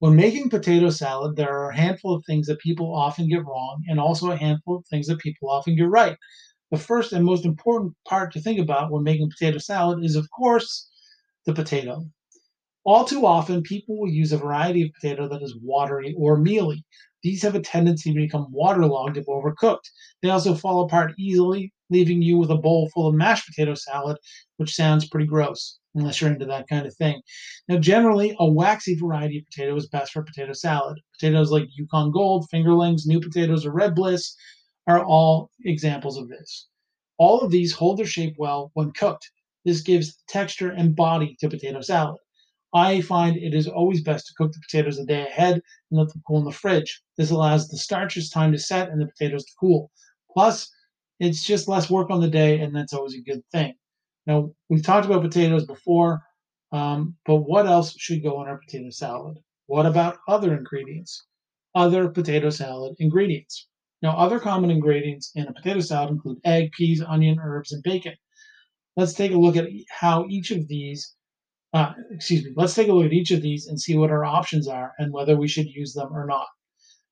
When 0.00 0.16
making 0.16 0.50
potato 0.50 0.90
salad, 0.90 1.36
there 1.36 1.56
are 1.56 1.70
a 1.70 1.76
handful 1.76 2.14
of 2.14 2.24
things 2.26 2.46
that 2.48 2.58
people 2.58 2.94
often 2.94 3.28
get 3.28 3.44
wrong 3.44 3.82
and 3.88 3.98
also 3.98 4.30
a 4.30 4.36
handful 4.36 4.76
of 4.76 4.86
things 4.86 5.06
that 5.06 5.20
people 5.20 5.48
often 5.48 5.76
get 5.76 5.88
right. 5.88 6.16
The 6.70 6.78
first 6.78 7.12
and 7.12 7.24
most 7.24 7.44
important 7.44 7.94
part 8.06 8.32
to 8.32 8.40
think 8.40 8.58
about 8.58 8.90
when 8.90 9.04
making 9.04 9.30
potato 9.30 9.58
salad 9.58 10.04
is, 10.04 10.16
of 10.16 10.28
course, 10.30 10.90
the 11.46 11.54
potato. 11.54 12.04
All 12.84 13.06
too 13.06 13.24
often, 13.24 13.62
people 13.62 13.98
will 13.98 14.10
use 14.10 14.30
a 14.32 14.36
variety 14.36 14.82
of 14.82 14.92
potato 14.92 15.26
that 15.28 15.42
is 15.42 15.56
watery 15.62 16.14
or 16.18 16.36
mealy. 16.36 16.84
These 17.22 17.40
have 17.40 17.54
a 17.54 17.60
tendency 17.60 18.12
to 18.12 18.20
become 18.20 18.52
waterlogged 18.52 19.16
if 19.16 19.24
overcooked. 19.24 19.88
They 20.20 20.28
also 20.28 20.54
fall 20.54 20.84
apart 20.84 21.14
easily, 21.18 21.72
leaving 21.88 22.20
you 22.20 22.36
with 22.36 22.50
a 22.50 22.58
bowl 22.58 22.90
full 22.90 23.08
of 23.08 23.14
mashed 23.14 23.46
potato 23.46 23.74
salad, 23.74 24.18
which 24.58 24.74
sounds 24.74 25.08
pretty 25.08 25.26
gross, 25.26 25.78
unless 25.94 26.20
you're 26.20 26.30
into 26.30 26.44
that 26.44 26.68
kind 26.68 26.86
of 26.86 26.94
thing. 26.94 27.22
Now, 27.68 27.78
generally, 27.78 28.36
a 28.38 28.50
waxy 28.50 28.94
variety 28.94 29.38
of 29.38 29.46
potato 29.46 29.74
is 29.76 29.88
best 29.88 30.12
for 30.12 30.22
potato 30.22 30.52
salad. 30.52 31.00
Potatoes 31.18 31.50
like 31.50 31.68
Yukon 31.78 32.12
Gold, 32.12 32.46
fingerlings, 32.52 33.06
new 33.06 33.18
potatoes, 33.18 33.64
or 33.64 33.72
red 33.72 33.94
bliss 33.94 34.36
are 34.86 35.02
all 35.02 35.50
examples 35.64 36.18
of 36.18 36.28
this. 36.28 36.68
All 37.16 37.40
of 37.40 37.50
these 37.50 37.72
hold 37.72 37.96
their 37.96 38.04
shape 38.04 38.34
well 38.36 38.70
when 38.74 38.92
cooked. 38.92 39.30
This 39.64 39.80
gives 39.80 40.22
texture 40.28 40.70
and 40.70 40.94
body 40.94 41.34
to 41.40 41.48
potato 41.48 41.80
salad. 41.80 42.18
I 42.74 43.00
find 43.02 43.36
it 43.36 43.54
is 43.54 43.68
always 43.68 44.02
best 44.02 44.26
to 44.26 44.34
cook 44.34 44.52
the 44.52 44.60
potatoes 44.60 44.98
a 44.98 45.06
day 45.06 45.22
ahead 45.22 45.54
and 45.54 45.62
let 46.00 46.08
them 46.12 46.22
cool 46.26 46.40
in 46.40 46.44
the 46.44 46.50
fridge. 46.50 47.02
This 47.16 47.30
allows 47.30 47.68
the 47.68 47.78
starches 47.78 48.30
time 48.30 48.50
to 48.50 48.58
set 48.58 48.90
and 48.90 49.00
the 49.00 49.06
potatoes 49.06 49.44
to 49.44 49.52
cool. 49.60 49.92
Plus, 50.32 50.68
it's 51.20 51.44
just 51.44 51.68
less 51.68 51.88
work 51.88 52.10
on 52.10 52.20
the 52.20 52.28
day, 52.28 52.60
and 52.60 52.74
that's 52.74 52.92
always 52.92 53.14
a 53.14 53.22
good 53.22 53.42
thing. 53.52 53.74
Now, 54.26 54.50
we've 54.68 54.82
talked 54.82 55.06
about 55.06 55.22
potatoes 55.22 55.64
before, 55.64 56.20
um, 56.72 57.16
but 57.24 57.36
what 57.36 57.66
else 57.66 57.94
should 57.96 58.24
go 58.24 58.42
in 58.42 58.48
our 58.48 58.58
potato 58.58 58.90
salad? 58.90 59.38
What 59.66 59.86
about 59.86 60.18
other 60.26 60.56
ingredients? 60.56 61.24
Other 61.76 62.08
potato 62.08 62.50
salad 62.50 62.96
ingredients. 62.98 63.68
Now, 64.02 64.16
other 64.16 64.40
common 64.40 64.70
ingredients 64.70 65.30
in 65.36 65.46
a 65.46 65.52
potato 65.52 65.80
salad 65.80 66.10
include 66.10 66.40
egg, 66.44 66.72
peas, 66.72 67.00
onion, 67.00 67.38
herbs, 67.40 67.72
and 67.72 67.82
bacon. 67.82 68.14
Let's 68.96 69.14
take 69.14 69.32
a 69.32 69.38
look 69.38 69.56
at 69.56 69.68
how 69.90 70.26
each 70.28 70.50
of 70.50 70.66
these 70.66 71.14
uh, 71.74 71.92
excuse 72.10 72.44
me, 72.44 72.52
let's 72.56 72.74
take 72.74 72.88
a 72.88 72.92
look 72.92 73.06
at 73.06 73.12
each 73.12 73.32
of 73.32 73.42
these 73.42 73.66
and 73.66 73.80
see 73.80 73.96
what 73.96 74.10
our 74.10 74.24
options 74.24 74.68
are 74.68 74.92
and 74.98 75.12
whether 75.12 75.36
we 75.36 75.48
should 75.48 75.66
use 75.66 75.92
them 75.92 76.08
or 76.12 76.24
not. 76.24 76.46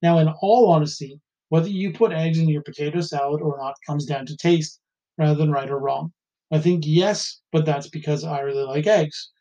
Now, 0.02 0.18
in 0.18 0.28
all 0.40 0.70
honesty, 0.70 1.20
whether 1.48 1.68
you 1.68 1.92
put 1.92 2.12
eggs 2.12 2.38
in 2.38 2.48
your 2.48 2.62
potato 2.62 3.00
salad 3.00 3.42
or 3.42 3.58
not 3.58 3.74
comes 3.86 4.06
down 4.06 4.24
to 4.26 4.36
taste 4.36 4.80
rather 5.18 5.34
than 5.34 5.50
right 5.50 5.68
or 5.68 5.80
wrong. 5.80 6.12
I 6.52 6.60
think 6.60 6.84
yes, 6.86 7.40
but 7.50 7.66
that's 7.66 7.88
because 7.88 8.24
I 8.24 8.40
really 8.40 8.62
like 8.62 8.86
eggs. 8.86 9.32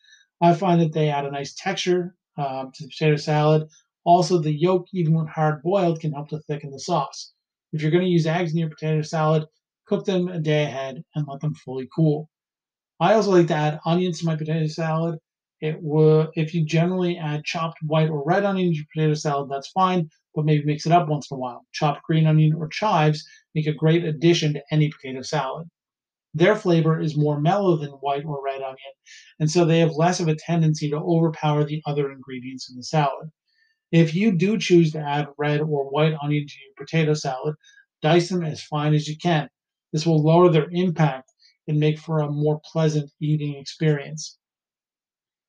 I 0.42 0.56
find 0.56 0.82
that 0.82 0.92
they 0.92 1.10
add 1.10 1.26
a 1.26 1.32
nice 1.32 1.54
texture 1.54 2.16
um, 2.38 2.72
to 2.74 2.84
the 2.84 2.90
potato 2.90 3.16
salad. 3.16 3.68
Also, 4.04 4.40
the 4.40 4.52
yolk, 4.52 4.88
even 4.92 5.14
when 5.14 5.28
hard 5.28 5.62
boiled, 5.62 6.00
can 6.00 6.14
help 6.14 6.30
to 6.30 6.40
thicken 6.40 6.72
the 6.72 6.80
sauce. 6.80 7.34
If 7.74 7.82
you're 7.82 7.92
going 7.92 8.04
to 8.04 8.10
use 8.10 8.26
eggs 8.26 8.54
in 8.54 8.58
your 8.58 8.70
potato 8.70 9.04
salad, 9.04 9.46
cook 9.86 10.06
them 10.06 10.28
a 10.30 10.40
day 10.40 10.64
ahead 10.64 11.04
and 11.16 11.28
let 11.28 11.42
them 11.42 11.54
fully 11.54 11.88
cool. 11.96 12.28
I 13.02 13.16
also 13.16 13.32
like 13.32 13.48
to 13.48 13.56
add 13.56 13.80
onions 13.84 14.20
to 14.20 14.28
my 14.28 14.36
potato 14.36 14.68
salad. 14.68 15.18
It 15.60 15.82
will, 15.82 16.32
if 16.36 16.54
you 16.54 16.64
generally 16.64 17.18
add 17.18 17.44
chopped 17.44 17.80
white 17.82 18.10
or 18.10 18.24
red 18.24 18.46
onion 18.46 18.70
to 18.70 18.76
your 18.76 18.86
potato 18.94 19.16
salad, 19.16 19.50
that's 19.50 19.70
fine, 19.72 20.08
but 20.36 20.46
maybe 20.46 20.66
mix 20.66 20.86
it 20.86 20.92
up 20.92 21.10
once 21.10 21.32
in 21.32 21.36
a 21.36 21.40
while. 21.40 21.66
Chopped 21.72 22.04
green 22.04 22.28
onion 22.28 22.54
or 22.54 22.68
chives 22.68 23.28
make 23.56 23.66
a 23.66 23.74
great 23.74 24.04
addition 24.04 24.54
to 24.54 24.64
any 24.70 24.92
potato 24.92 25.24
salad. 25.24 25.68
Their 26.36 26.56
flavor 26.56 27.02
is 27.02 27.18
more 27.18 27.42
mellow 27.42 27.76
than 27.76 27.90
white 27.90 28.24
or 28.24 28.40
red 28.46 28.62
onion, 28.62 28.94
and 29.40 29.50
so 29.50 29.66
they 29.66 29.80
have 29.80 29.94
less 29.94 30.20
of 30.20 30.28
a 30.28 30.36
tendency 30.36 30.88
to 30.92 30.98
overpower 30.98 31.64
the 31.64 31.82
other 31.88 32.12
ingredients 32.12 32.70
in 32.70 32.78
the 32.78 32.84
salad. 32.84 33.32
If 33.92 34.14
you 34.14 34.32
do 34.32 34.60
choose 34.60 34.92
to 34.92 35.00
add 35.00 35.28
red 35.40 35.62
or 35.62 35.90
white 35.90 36.14
onion 36.22 36.46
to 36.48 36.54
your 36.64 36.76
potato 36.78 37.16
salad, 37.16 37.56
dice 38.04 38.30
them 38.30 38.44
as 38.44 38.62
fine 38.62 38.94
as 38.94 39.08
you 39.08 39.18
can. 39.18 39.50
This 39.92 40.06
will 40.06 40.24
lower 40.24 40.50
their 40.50 40.70
impact 40.72 41.31
and 41.68 41.80
make 41.80 42.00
for 42.00 42.20
a 42.20 42.32
more 42.32 42.60
pleasant 42.72 43.12
eating 43.20 43.56
experience. 43.56 44.38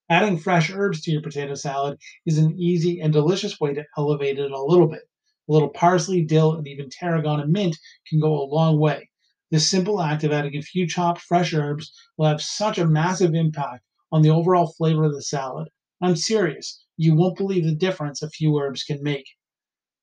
Adding 0.08 0.38
fresh 0.38 0.70
herbs 0.70 1.00
to 1.02 1.10
your 1.10 1.22
potato 1.22 1.54
salad 1.54 1.98
is 2.26 2.38
an 2.38 2.58
easy 2.58 3.00
and 3.00 3.12
delicious 3.12 3.58
way 3.58 3.72
to 3.74 3.84
elevate 3.96 4.38
it 4.38 4.50
a 4.50 4.62
little 4.62 4.88
bit. 4.88 5.02
A 5.48 5.52
little 5.52 5.70
parsley, 5.70 6.22
dill, 6.22 6.54
and 6.54 6.68
even 6.68 6.90
tarragon 6.90 7.40
and 7.40 7.52
mint 7.52 7.78
can 8.06 8.20
go 8.20 8.34
a 8.34 8.44
long 8.44 8.78
way. 8.78 9.10
This 9.50 9.70
simple 9.70 10.00
act 10.00 10.24
of 10.24 10.32
adding 10.32 10.56
a 10.56 10.62
few 10.62 10.86
chopped 10.86 11.20
fresh 11.20 11.52
herbs 11.52 11.92
will 12.16 12.26
have 12.26 12.42
such 12.42 12.78
a 12.78 12.86
massive 12.86 13.34
impact 13.34 13.84
on 14.10 14.22
the 14.22 14.30
overall 14.30 14.66
flavor 14.66 15.04
of 15.04 15.14
the 15.14 15.22
salad. 15.22 15.68
I'm 16.00 16.16
serious, 16.16 16.84
you 16.96 17.14
won't 17.14 17.36
believe 17.36 17.64
the 17.64 17.74
difference 17.74 18.22
a 18.22 18.30
few 18.30 18.58
herbs 18.58 18.82
can 18.82 19.02
make. 19.02 19.26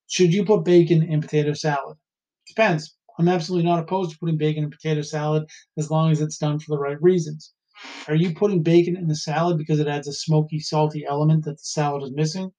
Should 0.08 0.34
you 0.34 0.46
put 0.46 0.66
bacon 0.66 1.04
in 1.04 1.22
potato 1.22 1.54
salad? 1.54 1.98
Depends. 2.48 2.96
I'm 3.20 3.28
absolutely 3.28 3.70
not 3.70 3.80
opposed 3.80 4.12
to 4.12 4.18
putting 4.18 4.38
bacon 4.38 4.64
in 4.64 4.72
potato 4.72 5.02
salad 5.02 5.44
as 5.78 5.92
long 5.92 6.10
as 6.10 6.22
it's 6.22 6.38
done 6.38 6.58
for 6.58 6.74
the 6.74 6.80
right 6.80 7.02
reasons. 7.02 7.52
Are 8.08 8.16
you 8.16 8.34
putting 8.34 8.64
bacon 8.64 8.96
in 8.96 9.08
the 9.08 9.16
salad 9.16 9.58
because 9.58 9.80
it 9.80 9.90
adds 9.90 10.08
a 10.08 10.14
smoky, 10.14 10.60
salty 10.60 11.06
element 11.06 11.44
that 11.44 11.58
the 11.58 11.64
salad 11.64 12.04
is 12.04 12.12
missing? 12.12 12.50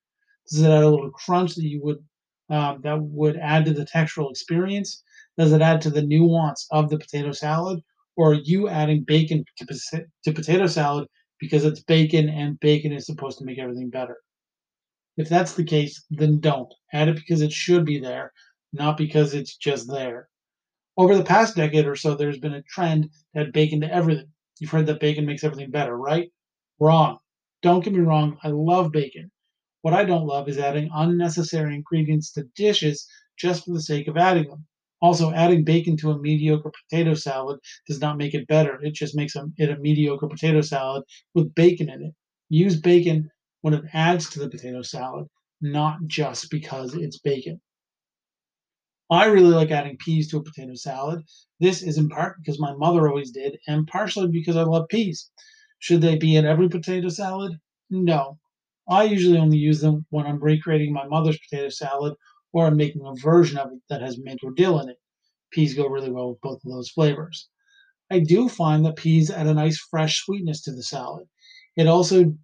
Does 0.51 0.61
it 0.61 0.71
add 0.71 0.83
a 0.83 0.91
little 0.91 1.11
crunch 1.13 1.55
that 1.55 1.65
you 1.65 1.83
would 1.83 2.05
um, 2.51 2.81
that 2.83 3.01
would 3.01 3.39
add 3.39 3.65
to 3.65 3.73
the 3.73 3.87
textural 3.87 4.31
experience? 4.31 5.03
Does 5.39 5.53
it 5.53 5.63
add 5.63 5.81
to 5.83 5.91
the 5.91 6.03
nuance 6.03 6.67
of 6.71 6.91
the 6.91 6.99
potato 6.99 7.33
salad? 7.33 7.81
Or 8.17 8.33
are 8.33 8.41
you 8.45 8.69
adding 8.69 9.05
bacon 9.05 9.45
to, 9.59 10.05
to 10.25 10.33
potato 10.33 10.67
salad 10.67 11.09
because 11.39 11.65
it's 11.65 11.83
bacon 11.83 12.29
and 12.29 12.61
bacon 12.61 12.93
is 12.93 13.07
supposed 13.07 13.39
to 13.39 13.47
make 13.47 13.59
everything 13.59 13.89
better? 13.89 14.19
If 15.17 15.31
that's 15.31 15.55
the 15.55 15.65
case, 15.65 16.05
then 16.11 16.39
don't. 16.41 16.73
Add 16.93 17.09
it 17.09 17.17
because 17.17 17.41
it 17.41 17.53
should 17.53 17.87
be 17.87 17.99
there, 17.99 18.33
not 18.75 18.99
because 18.99 19.33
it's 19.33 19.57
just 19.57 19.91
there. 19.91 20.30
Over 20.97 21.17
the 21.17 21.25
past 21.25 21.57
decade 21.57 21.87
or 21.87 21.97
so, 21.97 22.15
there's 22.15 22.39
been 22.39 22.55
a 22.55 22.63
trend 22.63 23.11
add 23.35 23.53
bacon 23.53 23.81
to 23.81 23.93
everything. 23.93 24.33
You've 24.59 24.71
heard 24.71 24.87
that 24.87 25.01
bacon 25.01 25.25
makes 25.25 25.45
everything 25.45 25.71
better, 25.71 25.97
right? 25.97 26.31
Wrong. 26.79 27.19
Don't 27.63 27.85
get 27.85 27.93
me 27.93 28.01
wrong, 28.01 28.39
I 28.43 28.49
love 28.49 28.93
bacon. 28.93 29.31
What 29.83 29.95
I 29.95 30.05
don't 30.05 30.27
love 30.27 30.49
is 30.49 30.59
adding 30.59 30.91
unnecessary 30.93 31.75
ingredients 31.75 32.33
to 32.33 32.45
dishes 32.55 33.07
just 33.39 33.65
for 33.65 33.73
the 33.73 33.81
sake 33.81 34.09
of 34.09 34.17
adding 34.17 34.49
them. 34.49 34.67
Also, 35.01 35.33
adding 35.33 35.65
bacon 35.65 35.97
to 35.97 36.11
a 36.11 36.19
mediocre 36.19 36.71
potato 36.71 37.15
salad 37.15 37.59
does 37.87 38.01
not 38.01 38.19
make 38.19 38.35
it 38.35 38.47
better. 38.47 38.79
It 38.83 38.93
just 38.93 39.17
makes 39.17 39.35
it 39.57 39.71
a 39.71 39.79
mediocre 39.79 40.29
potato 40.29 40.61
salad 40.61 41.05
with 41.35 41.55
bacon 41.55 41.89
in 41.89 42.03
it. 42.03 42.15
Use 42.51 42.79
bacon 42.79 43.31
when 43.63 43.73
it 43.73 43.85
adds 43.95 44.29
to 44.31 44.41
the 44.41 44.51
potato 44.51 44.83
salad, 44.83 45.27
not 45.63 45.99
just 46.07 46.51
because 46.51 46.95
it's 46.95 47.19
bacon. 47.19 47.61
I 49.11 49.27
really 49.27 49.51
like 49.51 49.73
adding 49.73 49.97
peas 49.97 50.31
to 50.31 50.39
a 50.39 50.43
potato 50.43 50.75
salad. 50.75 51.23
This 51.59 51.83
is 51.83 51.99
in 51.99 52.09
part 52.09 52.37
because 52.39 52.61
my 52.61 52.75
mother 52.77 53.09
always 53.09 53.33
did, 53.33 53.59
and 53.67 53.87
partially 53.87 54.29
because 54.29 54.57
I 54.57 54.63
love 54.63 54.89
peas. 54.89 55.31
Should 55.81 56.01
they 56.01 56.17
be 56.17 56.37
in 56.37 56.45
every 56.47 56.69
potato 56.69 57.09
salad? 57.09 57.59
No. 57.91 58.39
I 58.89 59.05
usually 59.05 59.39
only 59.39 59.59
use 59.59 59.81
them 59.81 60.07
when 60.11 60.27
I'm 60.27 60.43
recreating 60.43 60.93
my 60.93 61.07
mother's 61.07 61.39
potato 61.39 61.71
salad 61.71 62.15
or 62.53 62.67
I'm 62.67 62.77
making 62.77 63.03
a 63.05 63.15
version 63.21 63.59
of 63.59 63.73
it 63.73 63.81
that 63.89 64.03
has 64.03 64.19
mint 64.19 64.41
or 64.43 64.53
dill 64.53 64.81
in 64.81 64.89
it. 64.89 64.99
Peas 65.51 65.75
go 65.75 65.87
really 65.89 66.11
well 66.11 66.31
with 66.31 66.41
both 66.41 66.65
of 66.65 66.71
those 66.71 66.91
flavors. 66.91 67.49
I 68.11 68.21
do 68.21 68.49
find 68.49 68.85
that 68.85 68.97
peas 68.97 69.31
add 69.31 69.47
a 69.47 69.55
nice 69.55 69.79
fresh 69.79 70.25
sweetness 70.25 70.63
to 70.63 70.73
the 70.73 70.83
salad. 70.83 71.27
It 71.77 71.87
also 71.87 72.35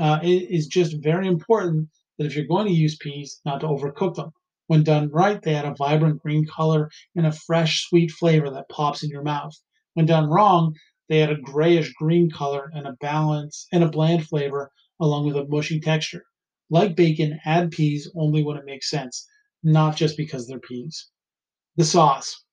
uh, 0.00 0.20
it 0.22 0.50
is 0.50 0.66
just 0.66 1.02
very 1.02 1.26
important 1.26 1.88
that 2.16 2.26
if 2.26 2.36
you're 2.36 2.46
going 2.46 2.66
to 2.66 2.72
use 2.72 2.96
peas, 2.96 3.40
not 3.44 3.60
to 3.60 3.66
overcook 3.66 4.14
them. 4.14 4.32
When 4.68 4.84
done 4.84 5.08
right, 5.08 5.42
they 5.42 5.54
add 5.54 5.64
a 5.64 5.74
vibrant 5.74 6.22
green 6.22 6.46
color 6.46 6.90
and 7.16 7.26
a 7.26 7.32
fresh, 7.32 7.88
sweet 7.88 8.10
flavor 8.10 8.50
that 8.50 8.68
pops 8.68 9.02
in 9.02 9.10
your 9.10 9.22
mouth. 9.22 9.54
When 9.94 10.06
done 10.06 10.28
wrong, 10.28 10.76
they 11.08 11.22
add 11.22 11.30
a 11.30 11.36
grayish 11.36 11.92
green 11.94 12.30
color 12.30 12.70
and 12.74 12.86
a 12.86 12.96
balance 13.00 13.66
and 13.72 13.82
a 13.82 13.88
bland 13.88 14.28
flavor 14.28 14.70
along 15.00 15.26
with 15.26 15.36
a 15.36 15.46
mushy 15.46 15.80
texture. 15.80 16.24
Like 16.70 16.94
bacon, 16.94 17.40
add 17.46 17.70
peas 17.70 18.10
only 18.14 18.44
when 18.44 18.58
it 18.58 18.66
makes 18.66 18.90
sense 18.90 19.26
not 19.62 19.96
just 19.96 20.16
because 20.16 20.46
they're 20.46 20.60
peas. 20.60 21.08
The 21.76 21.84
sauce. 21.84 22.44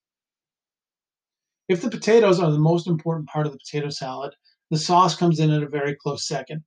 If 1.68 1.82
the 1.82 1.90
potatoes 1.90 2.40
are 2.40 2.52
the 2.52 2.60
most 2.60 2.88
important 2.88 3.28
part 3.28 3.46
of 3.46 3.52
the 3.52 3.60
potato 3.60 3.90
salad, 3.90 4.34
the 4.72 4.78
sauce 4.78 5.16
comes 5.16 5.40
in 5.40 5.52
at 5.52 5.64
a 5.64 5.68
very 5.68 5.96
close 5.96 6.26
second. 6.26 6.64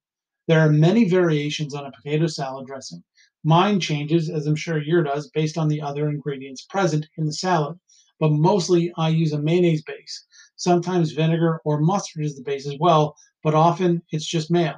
There 0.49 0.61
are 0.61 0.73
many 0.73 1.07
variations 1.07 1.75
on 1.75 1.85
a 1.85 1.93
potato 1.93 2.27
salad 2.27 2.67
dressing. 2.67 3.05
Mine 3.45 3.79
changes, 3.81 4.31
as 4.31 4.47
I'm 4.47 4.57
sure 4.57 4.83
yours 4.83 5.07
does, 5.07 5.31
based 5.31 5.59
on 5.59 5.69
the 5.69 5.83
other 5.83 6.09
ingredients 6.09 6.65
present 6.65 7.07
in 7.19 7.27
the 7.27 7.35
salad, 7.35 7.79
but 8.19 8.33
mostly 8.33 8.91
I 8.97 9.11
use 9.11 9.35
a 9.35 9.43
mayonnaise 9.43 9.83
base. 9.83 10.27
Sometimes 10.57 11.13
vinegar 11.13 11.61
or 11.67 11.81
mustard 11.81 12.25
is 12.25 12.35
the 12.35 12.43
base 12.43 12.67
as 12.67 12.77
well, 12.81 13.15
but 13.45 13.55
often 13.55 14.03
it's 14.11 14.27
just 14.27 14.51
mayo. 14.51 14.75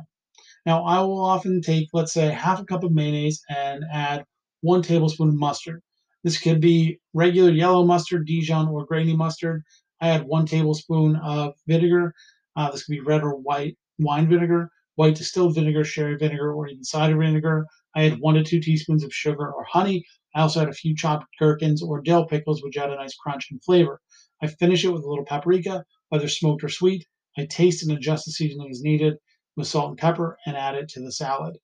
Now, 0.67 0.85
I 0.85 1.01
will 1.01 1.25
often 1.25 1.63
take, 1.63 1.89
let's 1.93 2.13
say, 2.13 2.31
half 2.31 2.61
a 2.61 2.65
cup 2.65 2.83
of 2.83 2.93
mayonnaise 2.93 3.41
and 3.49 3.85
add 3.93 4.25
one 4.63 4.83
tablespoon 4.83 5.29
of 5.29 5.37
mustard. 5.37 5.83
This 6.25 6.39
could 6.39 6.61
be 6.61 6.99
regular 7.15 7.51
yellow 7.51 7.87
mustard, 7.87 8.27
Dijon, 8.27 8.69
or 8.69 8.85
grainy 8.85 9.17
mustard. 9.17 9.63
I 10.01 10.11
add 10.11 10.27
one 10.27 10.47
tablespoon 10.47 11.15
of 11.17 11.55
vinegar. 11.67 12.13
Uh, 12.57 12.73
this 12.73 12.85
could 12.85 12.93
be 12.93 13.01
red 13.01 13.23
or 13.23 13.37
white 13.37 13.79
wine 14.01 14.29
vinegar, 14.29 14.71
white 15.01 15.15
distilled 15.15 15.55
vinegar, 15.55 15.83
sherry 15.83 16.15
vinegar, 16.15 16.53
or 16.53 16.69
even 16.69 16.85
cider 16.85 17.17
vinegar. 17.17 17.65
I 17.97 18.05
add 18.05 18.21
one 18.21 18.35
to 18.35 18.45
two 18.45 18.61
teaspoons 18.61 19.03
of 19.03 19.15
sugar 19.15 19.51
or 19.51 19.65
honey. 19.65 20.05
I 20.35 20.43
also 20.43 20.61
add 20.61 20.69
a 20.69 20.75
few 20.75 20.95
chopped 20.95 21.25
gherkins 21.39 21.83
or 21.83 22.03
dill 22.03 22.27
pickles, 22.27 22.63
which 22.63 22.77
add 22.77 22.91
a 22.91 22.97
nice 22.97 23.15
crunch 23.15 23.51
and 23.51 23.65
flavor. 23.65 24.03
I 24.43 24.49
finish 24.49 24.85
it 24.85 24.91
with 24.93 25.03
a 25.03 25.09
little 25.09 25.25
paprika, 25.25 25.87
whether 26.11 26.29
smoked 26.29 26.63
or 26.63 26.69
sweet. 26.69 27.07
I 27.39 27.47
taste 27.47 27.83
and 27.83 27.97
adjust 27.97 28.27
the 28.27 28.33
seasoning 28.33 28.69
as 28.71 28.83
needed 28.83 29.15
with 29.57 29.69
salt 29.69 29.89
and 29.89 29.99
pepper 29.99 30.37
and 30.45 30.55
add 30.55 30.75
it 30.75 30.91
to 30.91 31.01
the 31.01 31.13
salad. 31.13 31.57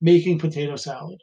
Making 0.00 0.38
potato 0.38 0.76
salad. 0.76 1.20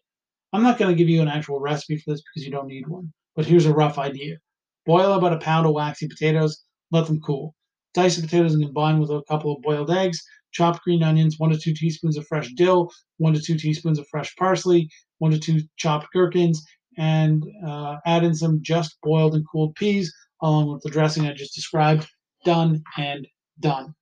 I'm 0.54 0.62
not 0.62 0.78
going 0.78 0.92
to 0.92 0.96
give 0.96 1.10
you 1.10 1.24
an 1.24 1.28
actual 1.28 1.60
recipe 1.60 1.98
for 1.98 2.12
this 2.12 2.22
because 2.22 2.46
you 2.46 2.52
don't 2.52 2.68
need 2.68 2.88
one, 2.88 3.12
but 3.36 3.48
here's 3.48 3.66
a 3.66 3.74
rough 3.74 3.98
idea. 3.98 4.38
Boil 4.86 5.14
about 5.14 5.34
a 5.34 5.40
pound 5.40 5.66
of 5.66 5.74
waxy 5.74 6.08
potatoes, 6.08 6.64
let 6.92 7.08
them 7.08 7.20
cool. 7.22 7.56
Dice 7.96 8.18
the 8.18 8.22
potatoes 8.22 8.54
and 8.54 8.64
combine 8.64 9.00
with 9.00 9.10
a 9.10 9.24
couple 9.28 9.56
of 9.56 9.64
boiled 9.64 9.90
eggs, 9.90 10.22
chopped 10.56 10.84
green 10.84 11.04
onions, 11.04 11.38
one 11.38 11.50
to 11.52 11.58
two 11.58 11.74
teaspoons 11.74 12.18
of 12.18 12.26
fresh 12.28 12.50
dill, 12.54 12.90
one 13.18 13.34
to 13.34 13.42
two 13.42 13.58
teaspoons 13.58 14.00
of 14.00 14.08
fresh 14.08 14.34
parsley, 14.38 14.90
one 15.20 15.32
to 15.32 15.40
two 15.40 15.62
chopped 15.76 16.08
gherkins, 16.14 16.66
and 16.98 17.44
uh, 17.68 17.98
add 18.06 18.24
in 18.24 18.34
some 18.34 18.60
just 18.62 18.98
boiled 19.04 19.36
and 19.36 19.46
cooled 19.52 19.76
peas 19.76 20.14
along 20.42 20.72
with 20.72 20.82
the 20.84 20.90
dressing 20.90 21.28
I 21.28 21.34
just 21.34 21.54
described. 21.54 22.08
Done 22.46 22.82
and 22.98 23.28
done. 23.60 23.94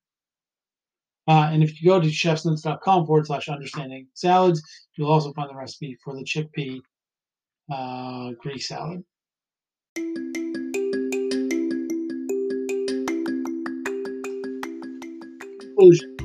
Uh, 1.28 1.50
and 1.52 1.64
if 1.64 1.82
you 1.82 1.90
go 1.90 2.00
to 2.00 2.08
chefsnotes.com 2.08 3.06
forward 3.06 3.26
slash 3.26 3.48
understanding 3.48 4.08
salads, 4.14 4.62
you'll 4.96 5.12
also 5.12 5.32
find 5.34 5.50
the 5.50 5.56
recipe 5.56 5.98
for 6.04 6.14
the 6.14 6.24
chickpea 6.24 6.82
uh, 7.72 8.32
Greek 8.42 8.62
salad. 8.62 9.04
Conclusion 15.60 16.23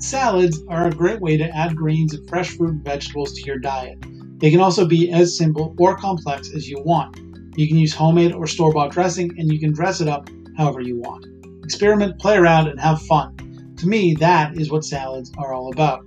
Salads 0.00 0.62
are 0.66 0.86
a 0.86 0.90
great 0.90 1.20
way 1.20 1.36
to 1.36 1.44
add 1.54 1.76
greens 1.76 2.14
and 2.14 2.26
fresh 2.26 2.56
fruit 2.56 2.70
and 2.70 2.82
vegetables 2.82 3.34
to 3.34 3.42
your 3.42 3.58
diet. 3.58 3.98
They 4.38 4.50
can 4.50 4.60
also 4.60 4.86
be 4.86 5.12
as 5.12 5.36
simple 5.36 5.74
or 5.78 5.94
complex 5.94 6.50
as 6.54 6.66
you 6.66 6.80
want. 6.86 7.20
You 7.54 7.68
can 7.68 7.76
use 7.76 7.92
homemade 7.92 8.32
or 8.32 8.46
store 8.46 8.72
bought 8.72 8.92
dressing, 8.92 9.30
and 9.38 9.52
you 9.52 9.60
can 9.60 9.74
dress 9.74 10.00
it 10.00 10.08
up 10.08 10.30
however 10.56 10.80
you 10.80 10.98
want. 10.98 11.26
Experiment, 11.64 12.18
play 12.18 12.38
around, 12.38 12.68
and 12.68 12.80
have 12.80 13.02
fun. 13.02 13.36
To 13.76 13.86
me, 13.86 14.14
that 14.14 14.56
is 14.56 14.70
what 14.70 14.86
salads 14.86 15.30
are 15.36 15.52
all 15.52 15.70
about. 15.70 16.02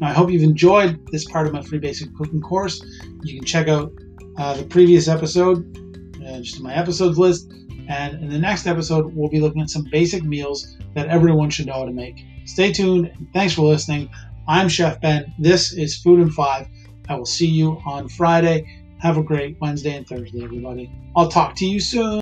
Now, 0.00 0.08
I 0.08 0.12
hope 0.12 0.30
you've 0.30 0.42
enjoyed 0.42 1.00
this 1.10 1.24
part 1.24 1.46
of 1.46 1.54
my 1.54 1.62
free 1.62 1.78
basic 1.78 2.14
cooking 2.16 2.42
course. 2.42 2.84
You 3.22 3.38
can 3.38 3.46
check 3.46 3.68
out 3.68 3.90
uh, 4.36 4.52
the 4.52 4.64
previous 4.64 5.08
episode, 5.08 5.64
uh, 6.26 6.40
just 6.40 6.58
in 6.58 6.62
my 6.62 6.74
episodes 6.74 7.18
list. 7.18 7.50
And 7.88 8.22
in 8.22 8.28
the 8.28 8.38
next 8.38 8.66
episode, 8.66 9.14
we'll 9.14 9.30
be 9.30 9.40
looking 9.40 9.62
at 9.62 9.70
some 9.70 9.86
basic 9.90 10.24
meals 10.24 10.76
that 10.94 11.08
everyone 11.08 11.48
should 11.48 11.66
know 11.66 11.72
how 11.72 11.84
to 11.86 11.92
make. 11.92 12.22
Stay 12.44 12.72
tuned. 12.72 13.10
thanks 13.32 13.54
for 13.54 13.62
listening. 13.62 14.08
I'm 14.48 14.68
Chef 14.68 15.00
Ben. 15.00 15.32
This 15.38 15.72
is 15.72 15.96
Food 15.96 16.20
in 16.20 16.30
Five. 16.30 16.68
I 17.08 17.14
will 17.14 17.26
see 17.26 17.46
you 17.46 17.80
on 17.86 18.08
Friday. 18.08 18.66
Have 19.00 19.16
a 19.16 19.22
great 19.22 19.56
Wednesday 19.60 19.96
and 19.96 20.06
Thursday, 20.06 20.44
everybody. 20.44 20.90
I'll 21.16 21.28
talk 21.28 21.54
to 21.56 21.66
you 21.66 21.80
soon. 21.80 22.20